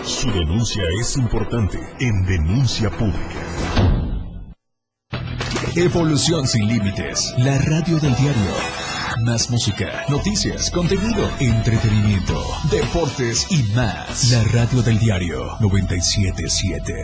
[0.05, 3.48] Su denuncia es importante en denuncia pública.
[5.79, 7.33] Evolución sin límites.
[7.39, 8.89] La radio del diario
[9.23, 14.31] más música, noticias, contenido, entretenimiento, deportes y más.
[14.33, 16.95] La radio del diario 977.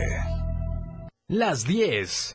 [1.28, 2.34] Las 10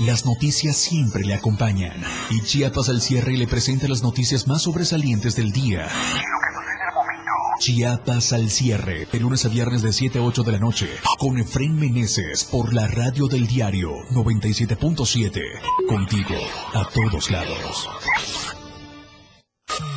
[0.00, 2.02] Las noticias siempre le acompañan.
[2.30, 5.88] Y Chiapas al cierre le presenta las noticias más sobresalientes del día.
[7.60, 10.88] Chiapas al cierre, de lunes a viernes de 7 a 8 de la noche,
[11.18, 15.40] con Efren Meneses por la radio del diario 97.7.
[15.88, 16.34] Contigo,
[16.74, 17.88] a todos lados.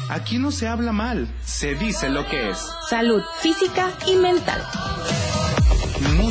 [0.10, 2.60] Aquí no se habla mal, se dice lo que es.
[2.88, 4.62] Salud física y mental.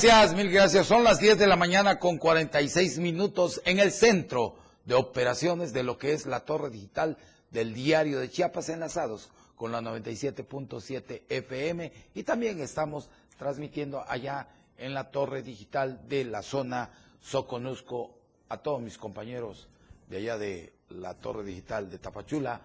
[0.00, 0.86] Gracias, mil gracias.
[0.86, 5.82] Son las 10 de la mañana con 46 minutos en el centro de operaciones de
[5.82, 7.18] lo que es la torre digital
[7.50, 14.46] del diario de Chiapas enlazados con la 97.7 FM y también estamos transmitiendo allá
[14.76, 16.90] en la torre digital de la zona
[17.20, 18.14] Soconusco
[18.50, 19.66] a todos mis compañeros
[20.08, 22.60] de allá de la torre digital de Tapachula.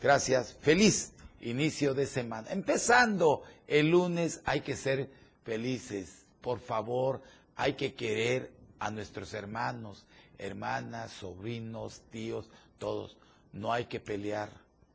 [0.00, 0.56] Gracias.
[0.60, 2.46] Feliz inicio de semana.
[2.52, 5.10] Empezando el lunes hay que ser
[5.42, 7.22] felices por favor,
[7.56, 10.06] hay que querer a nuestros hermanos,
[10.38, 13.16] hermanas, sobrinos, tíos, todos.
[13.52, 14.52] No hay que pelear.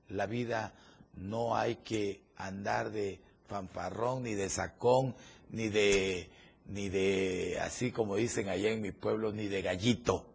[0.08, 0.74] La vida
[1.14, 5.14] no hay que andar de fanfarrón, ni de sacón,
[5.50, 6.30] ni de,
[6.68, 10.26] ni de, así como dicen allá en mi pueblo, ni de gallito.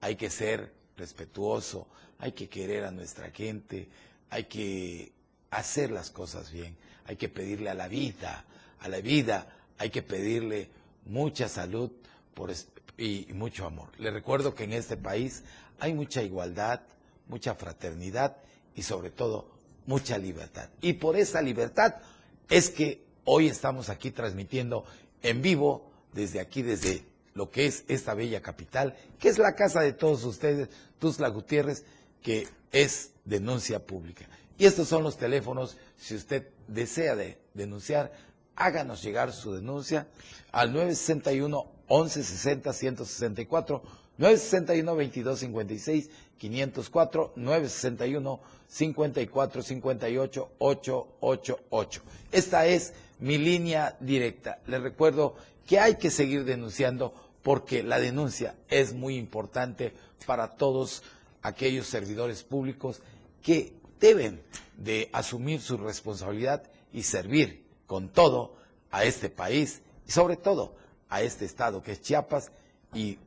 [0.00, 1.88] Hay que ser respetuoso,
[2.18, 3.86] hay que querer a nuestra gente,
[4.30, 5.12] hay que
[5.50, 8.46] hacer las cosas bien, hay que pedirle a la vida,
[8.80, 9.46] a la vida,
[9.78, 10.70] hay que pedirle
[11.06, 11.90] mucha salud
[12.96, 13.88] y mucho amor.
[13.98, 15.42] Le recuerdo que en este país
[15.80, 16.80] hay mucha igualdad,
[17.28, 18.36] mucha fraternidad
[18.74, 19.50] y sobre todo
[19.86, 20.68] mucha libertad.
[20.80, 21.96] Y por esa libertad
[22.48, 24.84] es que hoy estamos aquí transmitiendo
[25.22, 27.04] en vivo desde aquí, desde
[27.34, 30.68] lo que es esta bella capital, que es la casa de todos ustedes,
[30.98, 31.84] Tuzla Gutiérrez,
[32.22, 34.26] que es denuncia pública.
[34.56, 37.16] Y estos son los teléfonos, si usted desea
[37.54, 38.12] denunciar,
[38.56, 40.06] háganos llegar su denuncia
[40.52, 43.82] al 961 1160 164
[44.18, 52.02] 961 2256 504 961 54 58 888.
[52.32, 54.58] Esta es mi línea directa.
[54.66, 55.36] Les recuerdo
[55.66, 59.92] que hay que seguir denunciando porque la denuncia es muy importante
[60.26, 61.02] para todos
[61.42, 63.00] aquellos servidores públicos
[63.42, 64.42] que deben
[64.78, 68.56] de asumir su responsabilidad y servir con todo
[68.90, 70.74] a este país y sobre todo
[71.08, 72.50] a este estado que es Chiapas
[72.92, 73.18] y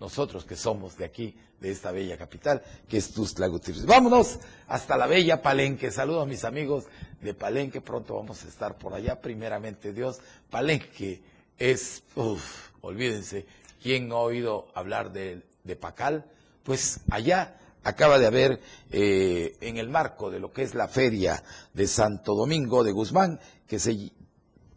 [0.00, 3.86] nosotros que somos de aquí, de esta bella capital, que es Tuzla Gutiérrez.
[3.86, 5.92] Vámonos hasta la bella Palenque.
[5.92, 6.86] Saludo a mis amigos
[7.20, 10.20] de Palenque, pronto vamos a estar por allá, primeramente Dios.
[10.50, 11.22] Palenque
[11.56, 13.46] es, uff, olvídense,
[13.80, 16.24] ¿quién ha oído hablar de, de Pacal?
[16.64, 18.60] Pues allá acaba de haber,
[18.90, 21.42] eh, en el marco de lo que es la feria
[21.74, 24.12] de Santo Domingo de Guzmán, que se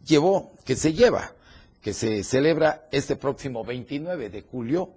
[0.04, 1.32] llevó, que se lleva,
[1.80, 4.90] que se celebra este próximo 29 de julio,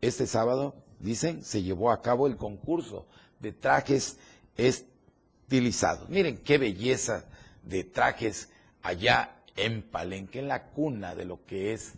[0.00, 3.06] este sábado, dicen, se llevó a cabo el concurso
[3.38, 4.18] de trajes
[4.56, 6.08] estilizados.
[6.08, 7.24] Miren qué belleza
[7.62, 8.48] de trajes
[8.82, 11.92] allá en Palenque, en la cuna de lo que es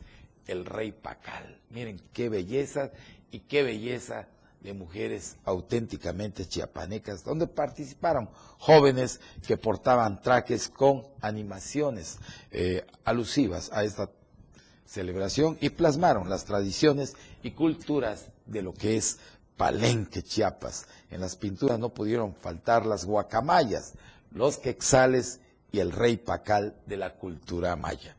[0.47, 1.61] el rey Pacal.
[1.71, 2.91] Miren qué belleza
[3.31, 4.29] y qué belleza
[4.63, 12.19] de mujeres auténticamente chiapanecas, donde participaron jóvenes que portaban trajes con animaciones
[12.53, 14.11] eh, alusivas a esta
[14.87, 19.19] celebración y plasmaron las tradiciones y culturas de lo que es
[19.57, 20.87] Palenque, Chiapas.
[21.11, 23.95] En las pinturas no pudieron faltar las guacamayas,
[24.31, 25.41] los quexales
[25.73, 28.17] y el rey pacal de la cultura maya.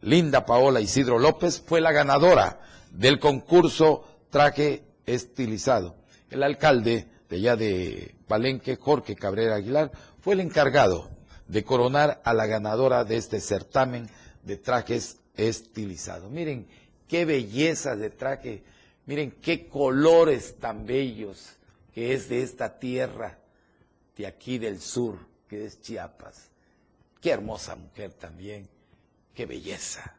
[0.00, 2.60] Linda Paola Isidro López fue la ganadora
[2.90, 5.96] del concurso Traje Estilizado.
[6.30, 11.10] El alcalde de allá de Palenque, Jorge Cabrera Aguilar, fue el encargado
[11.48, 14.08] de coronar a la ganadora de este certamen
[14.42, 16.30] de trajes estilizados.
[16.30, 16.66] Miren
[17.08, 18.62] qué belleza de traje,
[19.06, 21.56] miren qué colores tan bellos
[21.94, 23.38] que es de esta tierra
[24.16, 26.50] de aquí del sur, que es Chiapas.
[27.20, 28.68] Qué hermosa mujer también,
[29.34, 30.16] qué belleza.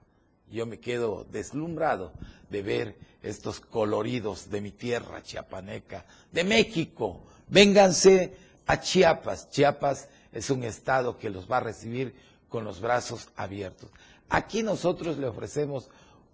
[0.51, 2.13] Yo me quedo deslumbrado
[2.49, 7.23] de ver estos coloridos de mi tierra chiapaneca, de México.
[7.47, 8.35] Vénganse
[8.65, 9.49] a Chiapas.
[9.49, 12.15] Chiapas es un estado que los va a recibir
[12.49, 13.89] con los brazos abiertos.
[14.29, 15.89] Aquí nosotros le ofrecemos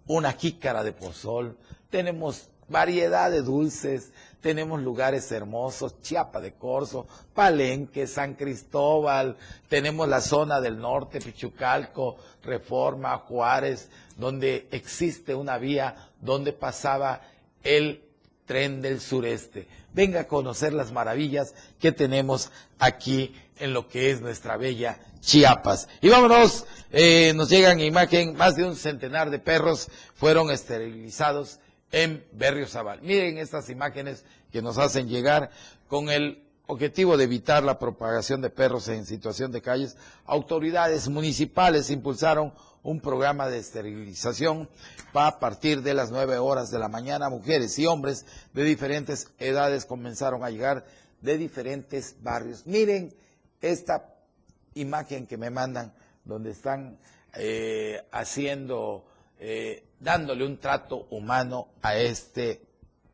[0.06, 1.56] una jícara de pozol,
[1.90, 9.36] tenemos variedad de dulces, tenemos lugares hermosos, Chiapa de Corzo, Palenque, San Cristóbal,
[9.68, 13.88] tenemos la zona del norte, Pichucalco, Reforma, Juárez,
[14.18, 17.22] donde existe una vía donde pasaba
[17.62, 18.02] el
[18.44, 19.66] tren del sureste.
[19.94, 25.88] Venga a conocer las maravillas que tenemos aquí en lo que es nuestra bella Chiapas.
[26.02, 31.60] Y vámonos, eh, nos llegan imagen, más de un centenar de perros fueron esterilizados
[31.94, 33.00] en Berriozabal.
[33.02, 35.50] Miren estas imágenes que nos hacen llegar
[35.86, 39.96] con el objetivo de evitar la propagación de perros en situación de calles.
[40.26, 44.68] Autoridades municipales impulsaron un programa de esterilización
[45.12, 47.28] para a partir de las nueve horas de la mañana.
[47.28, 50.84] Mujeres y hombres de diferentes edades comenzaron a llegar
[51.20, 52.66] de diferentes barrios.
[52.66, 53.14] Miren
[53.60, 54.16] esta
[54.74, 56.98] imagen que me mandan donde están
[57.34, 59.06] eh, haciendo
[59.38, 62.62] eh, dándole un trato humano a este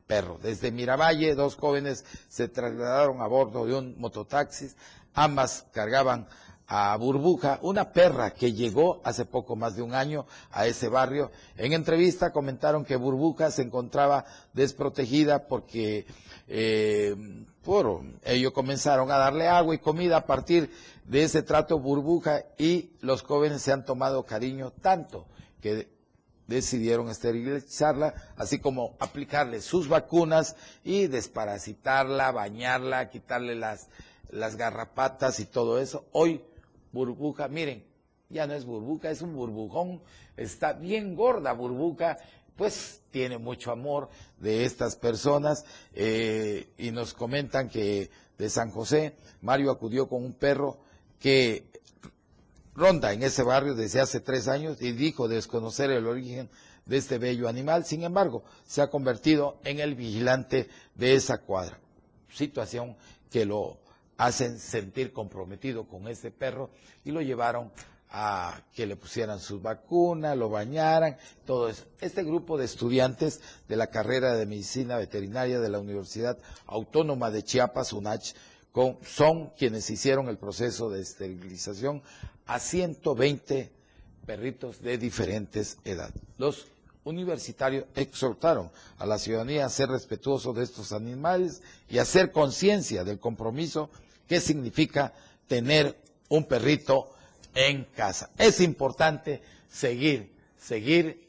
[0.06, 0.38] perro.
[0.42, 4.68] Desde Miravalle, dos jóvenes se trasladaron a bordo de un mototaxi.
[5.14, 6.26] Ambas cargaban
[6.66, 11.32] a Burbuja, una perra que llegó hace poco más de un año a ese barrio.
[11.56, 16.06] En entrevista comentaron que Burbuja se encontraba desprotegida porque
[16.46, 17.16] eh,
[17.64, 20.70] por ello comenzaron a darle agua y comida a partir
[21.04, 25.26] de ese trato Burbuja y los jóvenes se han tomado cariño tanto
[25.60, 25.88] que
[26.50, 33.88] decidieron esterilizarla, así como aplicarle sus vacunas y desparasitarla, bañarla, quitarle las,
[34.30, 36.04] las garrapatas y todo eso.
[36.12, 36.42] Hoy,
[36.92, 37.84] burbuja, miren,
[38.28, 40.02] ya no es burbuja, es un burbujón,
[40.36, 42.18] está bien gorda burbuja,
[42.56, 49.14] pues tiene mucho amor de estas personas eh, y nos comentan que de San José,
[49.40, 50.78] Mario acudió con un perro
[51.20, 51.69] que
[52.80, 56.48] ronda en ese barrio desde hace tres años y dijo desconocer el origen
[56.86, 57.84] de este bello animal.
[57.84, 61.78] Sin embargo, se ha convertido en el vigilante de esa cuadra.
[62.32, 62.96] Situación
[63.30, 63.78] que lo
[64.16, 66.70] hacen sentir comprometido con este perro
[67.04, 67.70] y lo llevaron
[68.12, 71.84] a que le pusieran sus vacunas, lo bañaran, todo eso.
[72.00, 77.44] Este grupo de estudiantes de la carrera de medicina veterinaria de la Universidad Autónoma de
[77.44, 78.34] Chiapas, UNACH,
[79.02, 82.02] son quienes hicieron el proceso de esterilización
[82.46, 83.70] a 120
[84.26, 86.14] perritos de diferentes edades.
[86.38, 86.66] Los
[87.04, 93.04] universitarios exhortaron a la ciudadanía a ser respetuosos de estos animales y a hacer conciencia
[93.04, 93.90] del compromiso
[94.28, 95.12] que significa
[95.46, 95.96] tener
[96.28, 97.10] un perrito
[97.54, 98.30] en casa.
[98.38, 101.28] Es importante seguir, seguir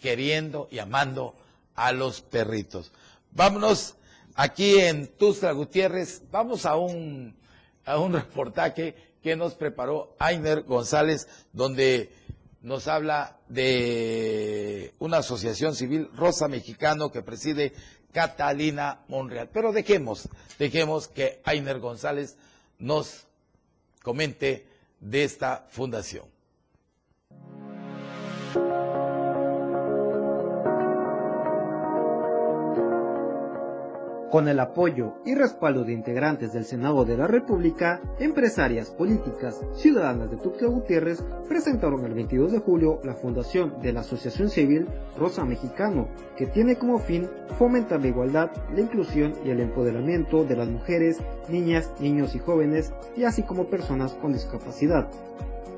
[0.00, 1.34] queriendo y amando
[1.74, 2.90] a los perritos.
[3.32, 3.94] Vámonos
[4.34, 7.36] aquí en Tuzla Gutiérrez, vamos a un,
[7.84, 12.10] a un reportaje que nos preparó Ainer González, donde
[12.62, 17.72] nos habla de una asociación civil Rosa Mexicano que preside
[18.12, 19.48] Catalina Monreal.
[19.52, 22.36] Pero dejemos, dejemos que Ainer González
[22.78, 23.26] nos
[24.02, 24.66] comente
[25.00, 26.24] de esta fundación.
[34.30, 40.30] Con el apoyo y respaldo de integrantes del Senado de la República, empresarias, políticas, ciudadanas
[40.30, 44.86] de Tuxtla Gutiérrez presentaron el 22 de julio la fundación de la Asociación Civil
[45.18, 46.06] Rosa Mexicano,
[46.36, 47.28] que tiene como fin
[47.58, 51.18] fomentar la igualdad, la inclusión y el empoderamiento de las mujeres,
[51.48, 55.10] niñas, niños y jóvenes, y así como personas con discapacidad.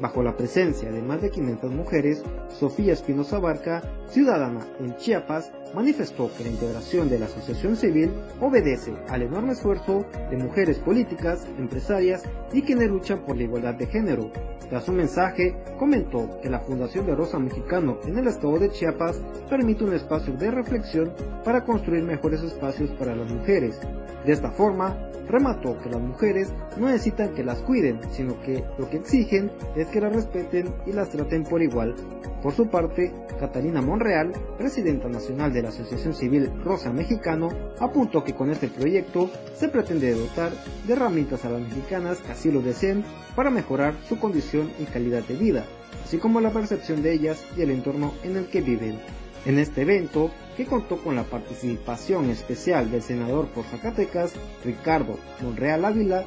[0.00, 6.30] bajo la presencia de más de 500 mujeres, Sofía Espinosa Barca, ciudadana en Chiapas, manifestó
[6.36, 12.22] que la integración de la asociación civil obedece al enorme esfuerzo de mujeres políticas, empresarias
[12.52, 14.30] y quienes luchan por la igualdad de género.
[14.68, 19.20] Tras su mensaje, comentó que la Fundación de Rosa Mexicano en el estado de Chiapas
[19.48, 21.12] permite un espacio de reflexión
[21.44, 23.78] para construir mejores espacios para las mujeres.
[24.24, 28.88] De esta forma, remató que las mujeres no necesitan que las cuiden, sino que lo
[28.88, 31.94] que exigen es que las respeten y las traten por igual.
[32.42, 37.48] Por su parte, Catalina Monreal, presidenta nacional de la Asociación Civil Rosa Mexicano,
[37.78, 40.52] apuntó que con este proyecto se pretende dotar
[40.86, 43.04] de herramientas a las mexicanas que así lo deseen
[43.36, 45.64] para mejorar su condición y calidad de vida,
[46.04, 48.98] así como la percepción de ellas y el entorno en el que viven.
[49.44, 54.34] En este evento, que contó con la participación especial del senador por Zacatecas,
[54.64, 56.24] Ricardo Monreal Ávila,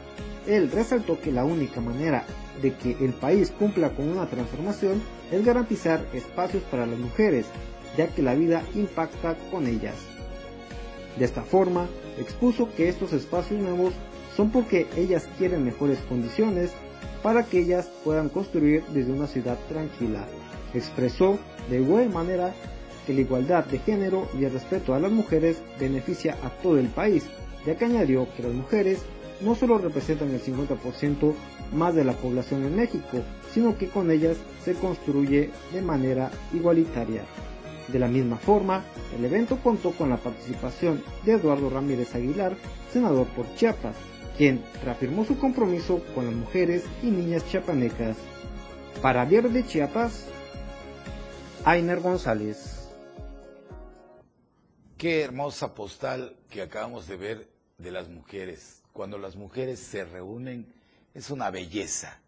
[0.47, 2.25] él resaltó que la única manera
[2.61, 7.45] de que el país cumpla con una transformación es garantizar espacios para las mujeres,
[7.97, 9.95] ya que la vida impacta con ellas.
[11.17, 11.87] De esta forma,
[12.19, 13.93] expuso que estos espacios nuevos
[14.35, 16.71] son porque ellas quieren mejores condiciones
[17.23, 20.27] para que ellas puedan construir desde una ciudad tranquila.
[20.73, 21.39] Expresó
[21.69, 22.53] de igual manera
[23.05, 26.87] que la igualdad de género y el respeto a las mujeres beneficia a todo el
[26.87, 27.23] país,
[27.65, 28.99] ya que añadió que las mujeres
[29.41, 31.33] no solo representan el 50%
[31.73, 33.21] más de la población en México,
[33.53, 37.23] sino que con ellas se construye de manera igualitaria.
[37.87, 38.83] De la misma forma,
[39.15, 42.55] el evento contó con la participación de Eduardo Ramírez Aguilar,
[42.91, 43.95] senador por Chiapas,
[44.37, 48.17] quien reafirmó su compromiso con las mujeres y niñas chiapanecas.
[49.01, 50.25] Para Diario de Chiapas,
[51.63, 52.89] Ainer González.
[54.97, 58.81] Qué hermosa postal que acabamos de ver de las mujeres.
[58.93, 60.73] Cuando las mujeres se reúnen
[61.13, 62.19] es una belleza.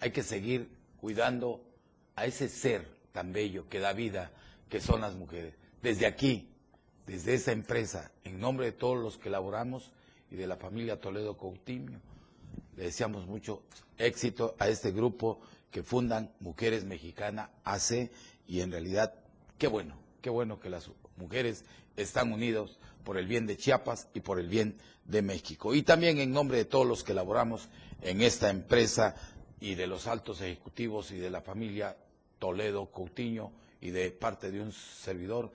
[0.00, 0.68] Hay que seguir
[1.00, 1.64] cuidando
[2.16, 4.30] a ese ser tan bello que da vida,
[4.68, 5.54] que son las mujeres.
[5.82, 6.48] Desde aquí,
[7.06, 9.92] desde esta empresa, en nombre de todos los que laboramos
[10.30, 12.00] y de la familia Toledo Coutinho,
[12.76, 13.62] le deseamos mucho
[13.98, 15.40] éxito a este grupo
[15.70, 18.10] que fundan Mujeres Mexicanas AC
[18.46, 19.14] y en realidad,
[19.58, 21.64] qué bueno, qué bueno que las mujeres
[21.96, 25.74] están unidos por el bien de Chiapas y por el bien de México.
[25.74, 27.68] Y también en nombre de todos los que laboramos
[28.02, 29.14] en esta empresa
[29.60, 31.96] y de los altos ejecutivos y de la familia
[32.38, 33.52] Toledo Coutinho
[33.86, 35.52] y de parte de un servidor,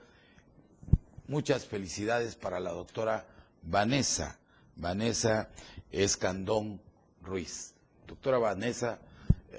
[1.26, 3.26] muchas felicidades para la doctora
[3.60, 4.38] Vanessa,
[4.74, 5.50] Vanessa
[5.90, 6.80] Escandón
[7.20, 7.74] Ruiz.
[8.06, 9.00] Doctora Vanessa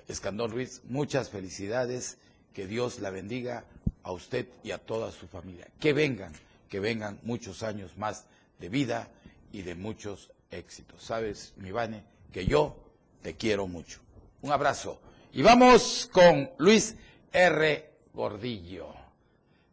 [0.07, 2.17] Escandón Ruiz, muchas felicidades,
[2.51, 3.65] que Dios la bendiga
[4.01, 5.67] a usted y a toda su familia.
[5.79, 6.33] Que vengan
[6.67, 8.25] que vengan muchos años más
[8.57, 9.07] de vida
[9.51, 11.03] y de muchos éxitos.
[11.03, 12.75] Sabes, mi Vane, que yo
[13.21, 13.99] te quiero mucho.
[14.41, 14.99] Un abrazo.
[15.31, 16.95] Y vamos con Luis
[17.31, 17.92] R.
[18.13, 18.87] Gordillo.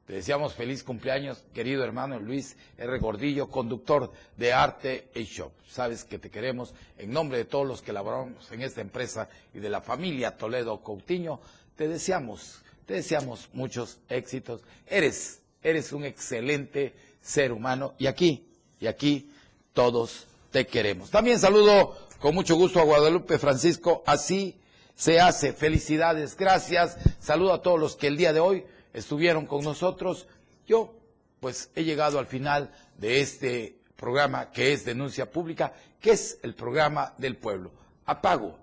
[0.06, 2.98] Te deseamos feliz cumpleaños, querido hermano Luis R.
[2.98, 5.52] Gordillo, conductor de Arte y Shop.
[5.68, 9.60] Sabes que te queremos en nombre de todos los que laboramos en esta empresa y
[9.60, 11.40] de la familia Toledo Coutinho.
[11.76, 14.62] Te deseamos, te deseamos muchos éxitos.
[14.86, 18.46] Eres eres un excelente ser humano y aquí,
[18.80, 19.30] y aquí
[19.72, 21.10] todos te queremos.
[21.10, 24.56] También saludo con mucho gusto a Guadalupe Francisco, así
[25.00, 25.54] se hace.
[25.54, 26.98] Felicidades, gracias.
[27.20, 30.26] Saludo a todos los que el día de hoy estuvieron con nosotros.
[30.66, 30.94] Yo,
[31.40, 36.54] pues, he llegado al final de este programa que es Denuncia Pública, que es el
[36.54, 37.70] programa del pueblo.
[38.04, 38.58] Apago,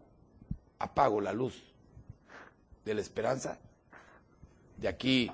[0.78, 1.56] apago la luz
[2.86, 3.60] de la esperanza
[4.78, 5.32] de aquí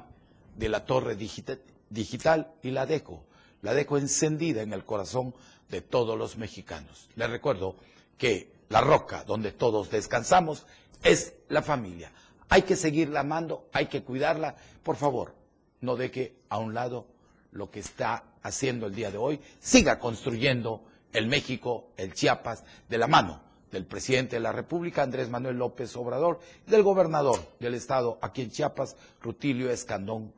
[0.56, 3.26] de la torre digital, y la dejo,
[3.62, 5.36] la dejo encendida en el corazón
[5.68, 7.10] de todos los mexicanos.
[7.18, 7.76] Les recuerdo
[8.18, 10.66] que la roca donde todos descansamos
[11.04, 12.12] es la familia.
[12.50, 14.56] Hay que seguirla amando, hay que cuidarla.
[14.84, 15.36] Por favor,
[15.82, 17.08] no deje a un lado
[17.52, 19.40] lo que está haciendo el día de hoy.
[19.60, 23.42] Siga construyendo el México, el Chiapas, de la mano
[23.72, 28.44] del presidente de la República, Andrés Manuel López Obrador, y del gobernador del estado aquí
[28.44, 30.32] en Chiapas, Rutilio Escandón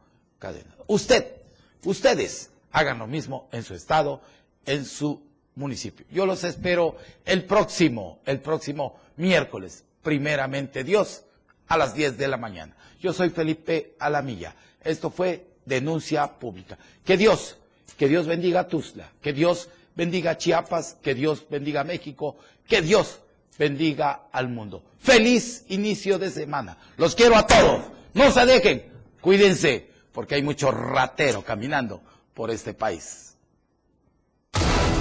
[0.87, 1.41] Usted,
[1.85, 4.21] ustedes hagan lo mismo en su estado,
[4.65, 5.23] en su
[5.55, 6.05] municipio.
[6.11, 11.23] Yo los espero el próximo, el próximo miércoles, primeramente Dios,
[11.67, 12.77] a las 10 de la mañana.
[13.01, 14.55] Yo soy Felipe Alamilla.
[14.83, 16.77] Esto fue Denuncia Pública.
[17.03, 17.57] Que Dios,
[17.97, 22.37] que Dios bendiga a Tuzla, que Dios bendiga a Chiapas, que Dios bendiga a México,
[22.67, 23.19] que Dios
[23.57, 24.83] bendiga al mundo.
[24.99, 26.77] Feliz inicio de semana.
[26.97, 27.81] Los quiero a todos.
[28.13, 28.85] No se dejen.
[29.21, 32.01] Cuídense porque hay mucho ratero caminando
[32.35, 33.35] por este país.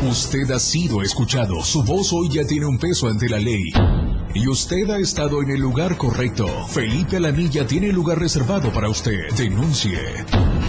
[0.02, 1.62] Usted ha sido escuchado.
[1.62, 3.64] Su voz hoy ya tiene un peso ante la ley.
[4.37, 6.49] Y usted ha estado en el lugar correcto.
[6.66, 9.30] Felipe Alamilla tiene lugar reservado para usted.
[9.37, 9.97] Denuncie.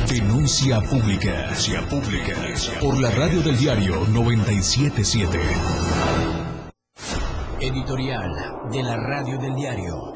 [0.08, 1.32] Denuncia pública.
[1.32, 2.36] Denuncia pública.
[2.80, 5.40] Por la radio del diario 977.
[7.60, 8.32] Editorial
[8.72, 10.14] de la radio del diario.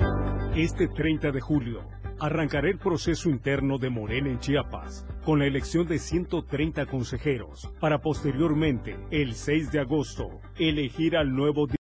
[0.56, 1.82] Este 30 de julio
[2.20, 8.00] arrancará el proceso interno de Morena en Chiapas con la elección de 130 consejeros para
[8.00, 11.66] posteriormente, el 6 de agosto, elegir al nuevo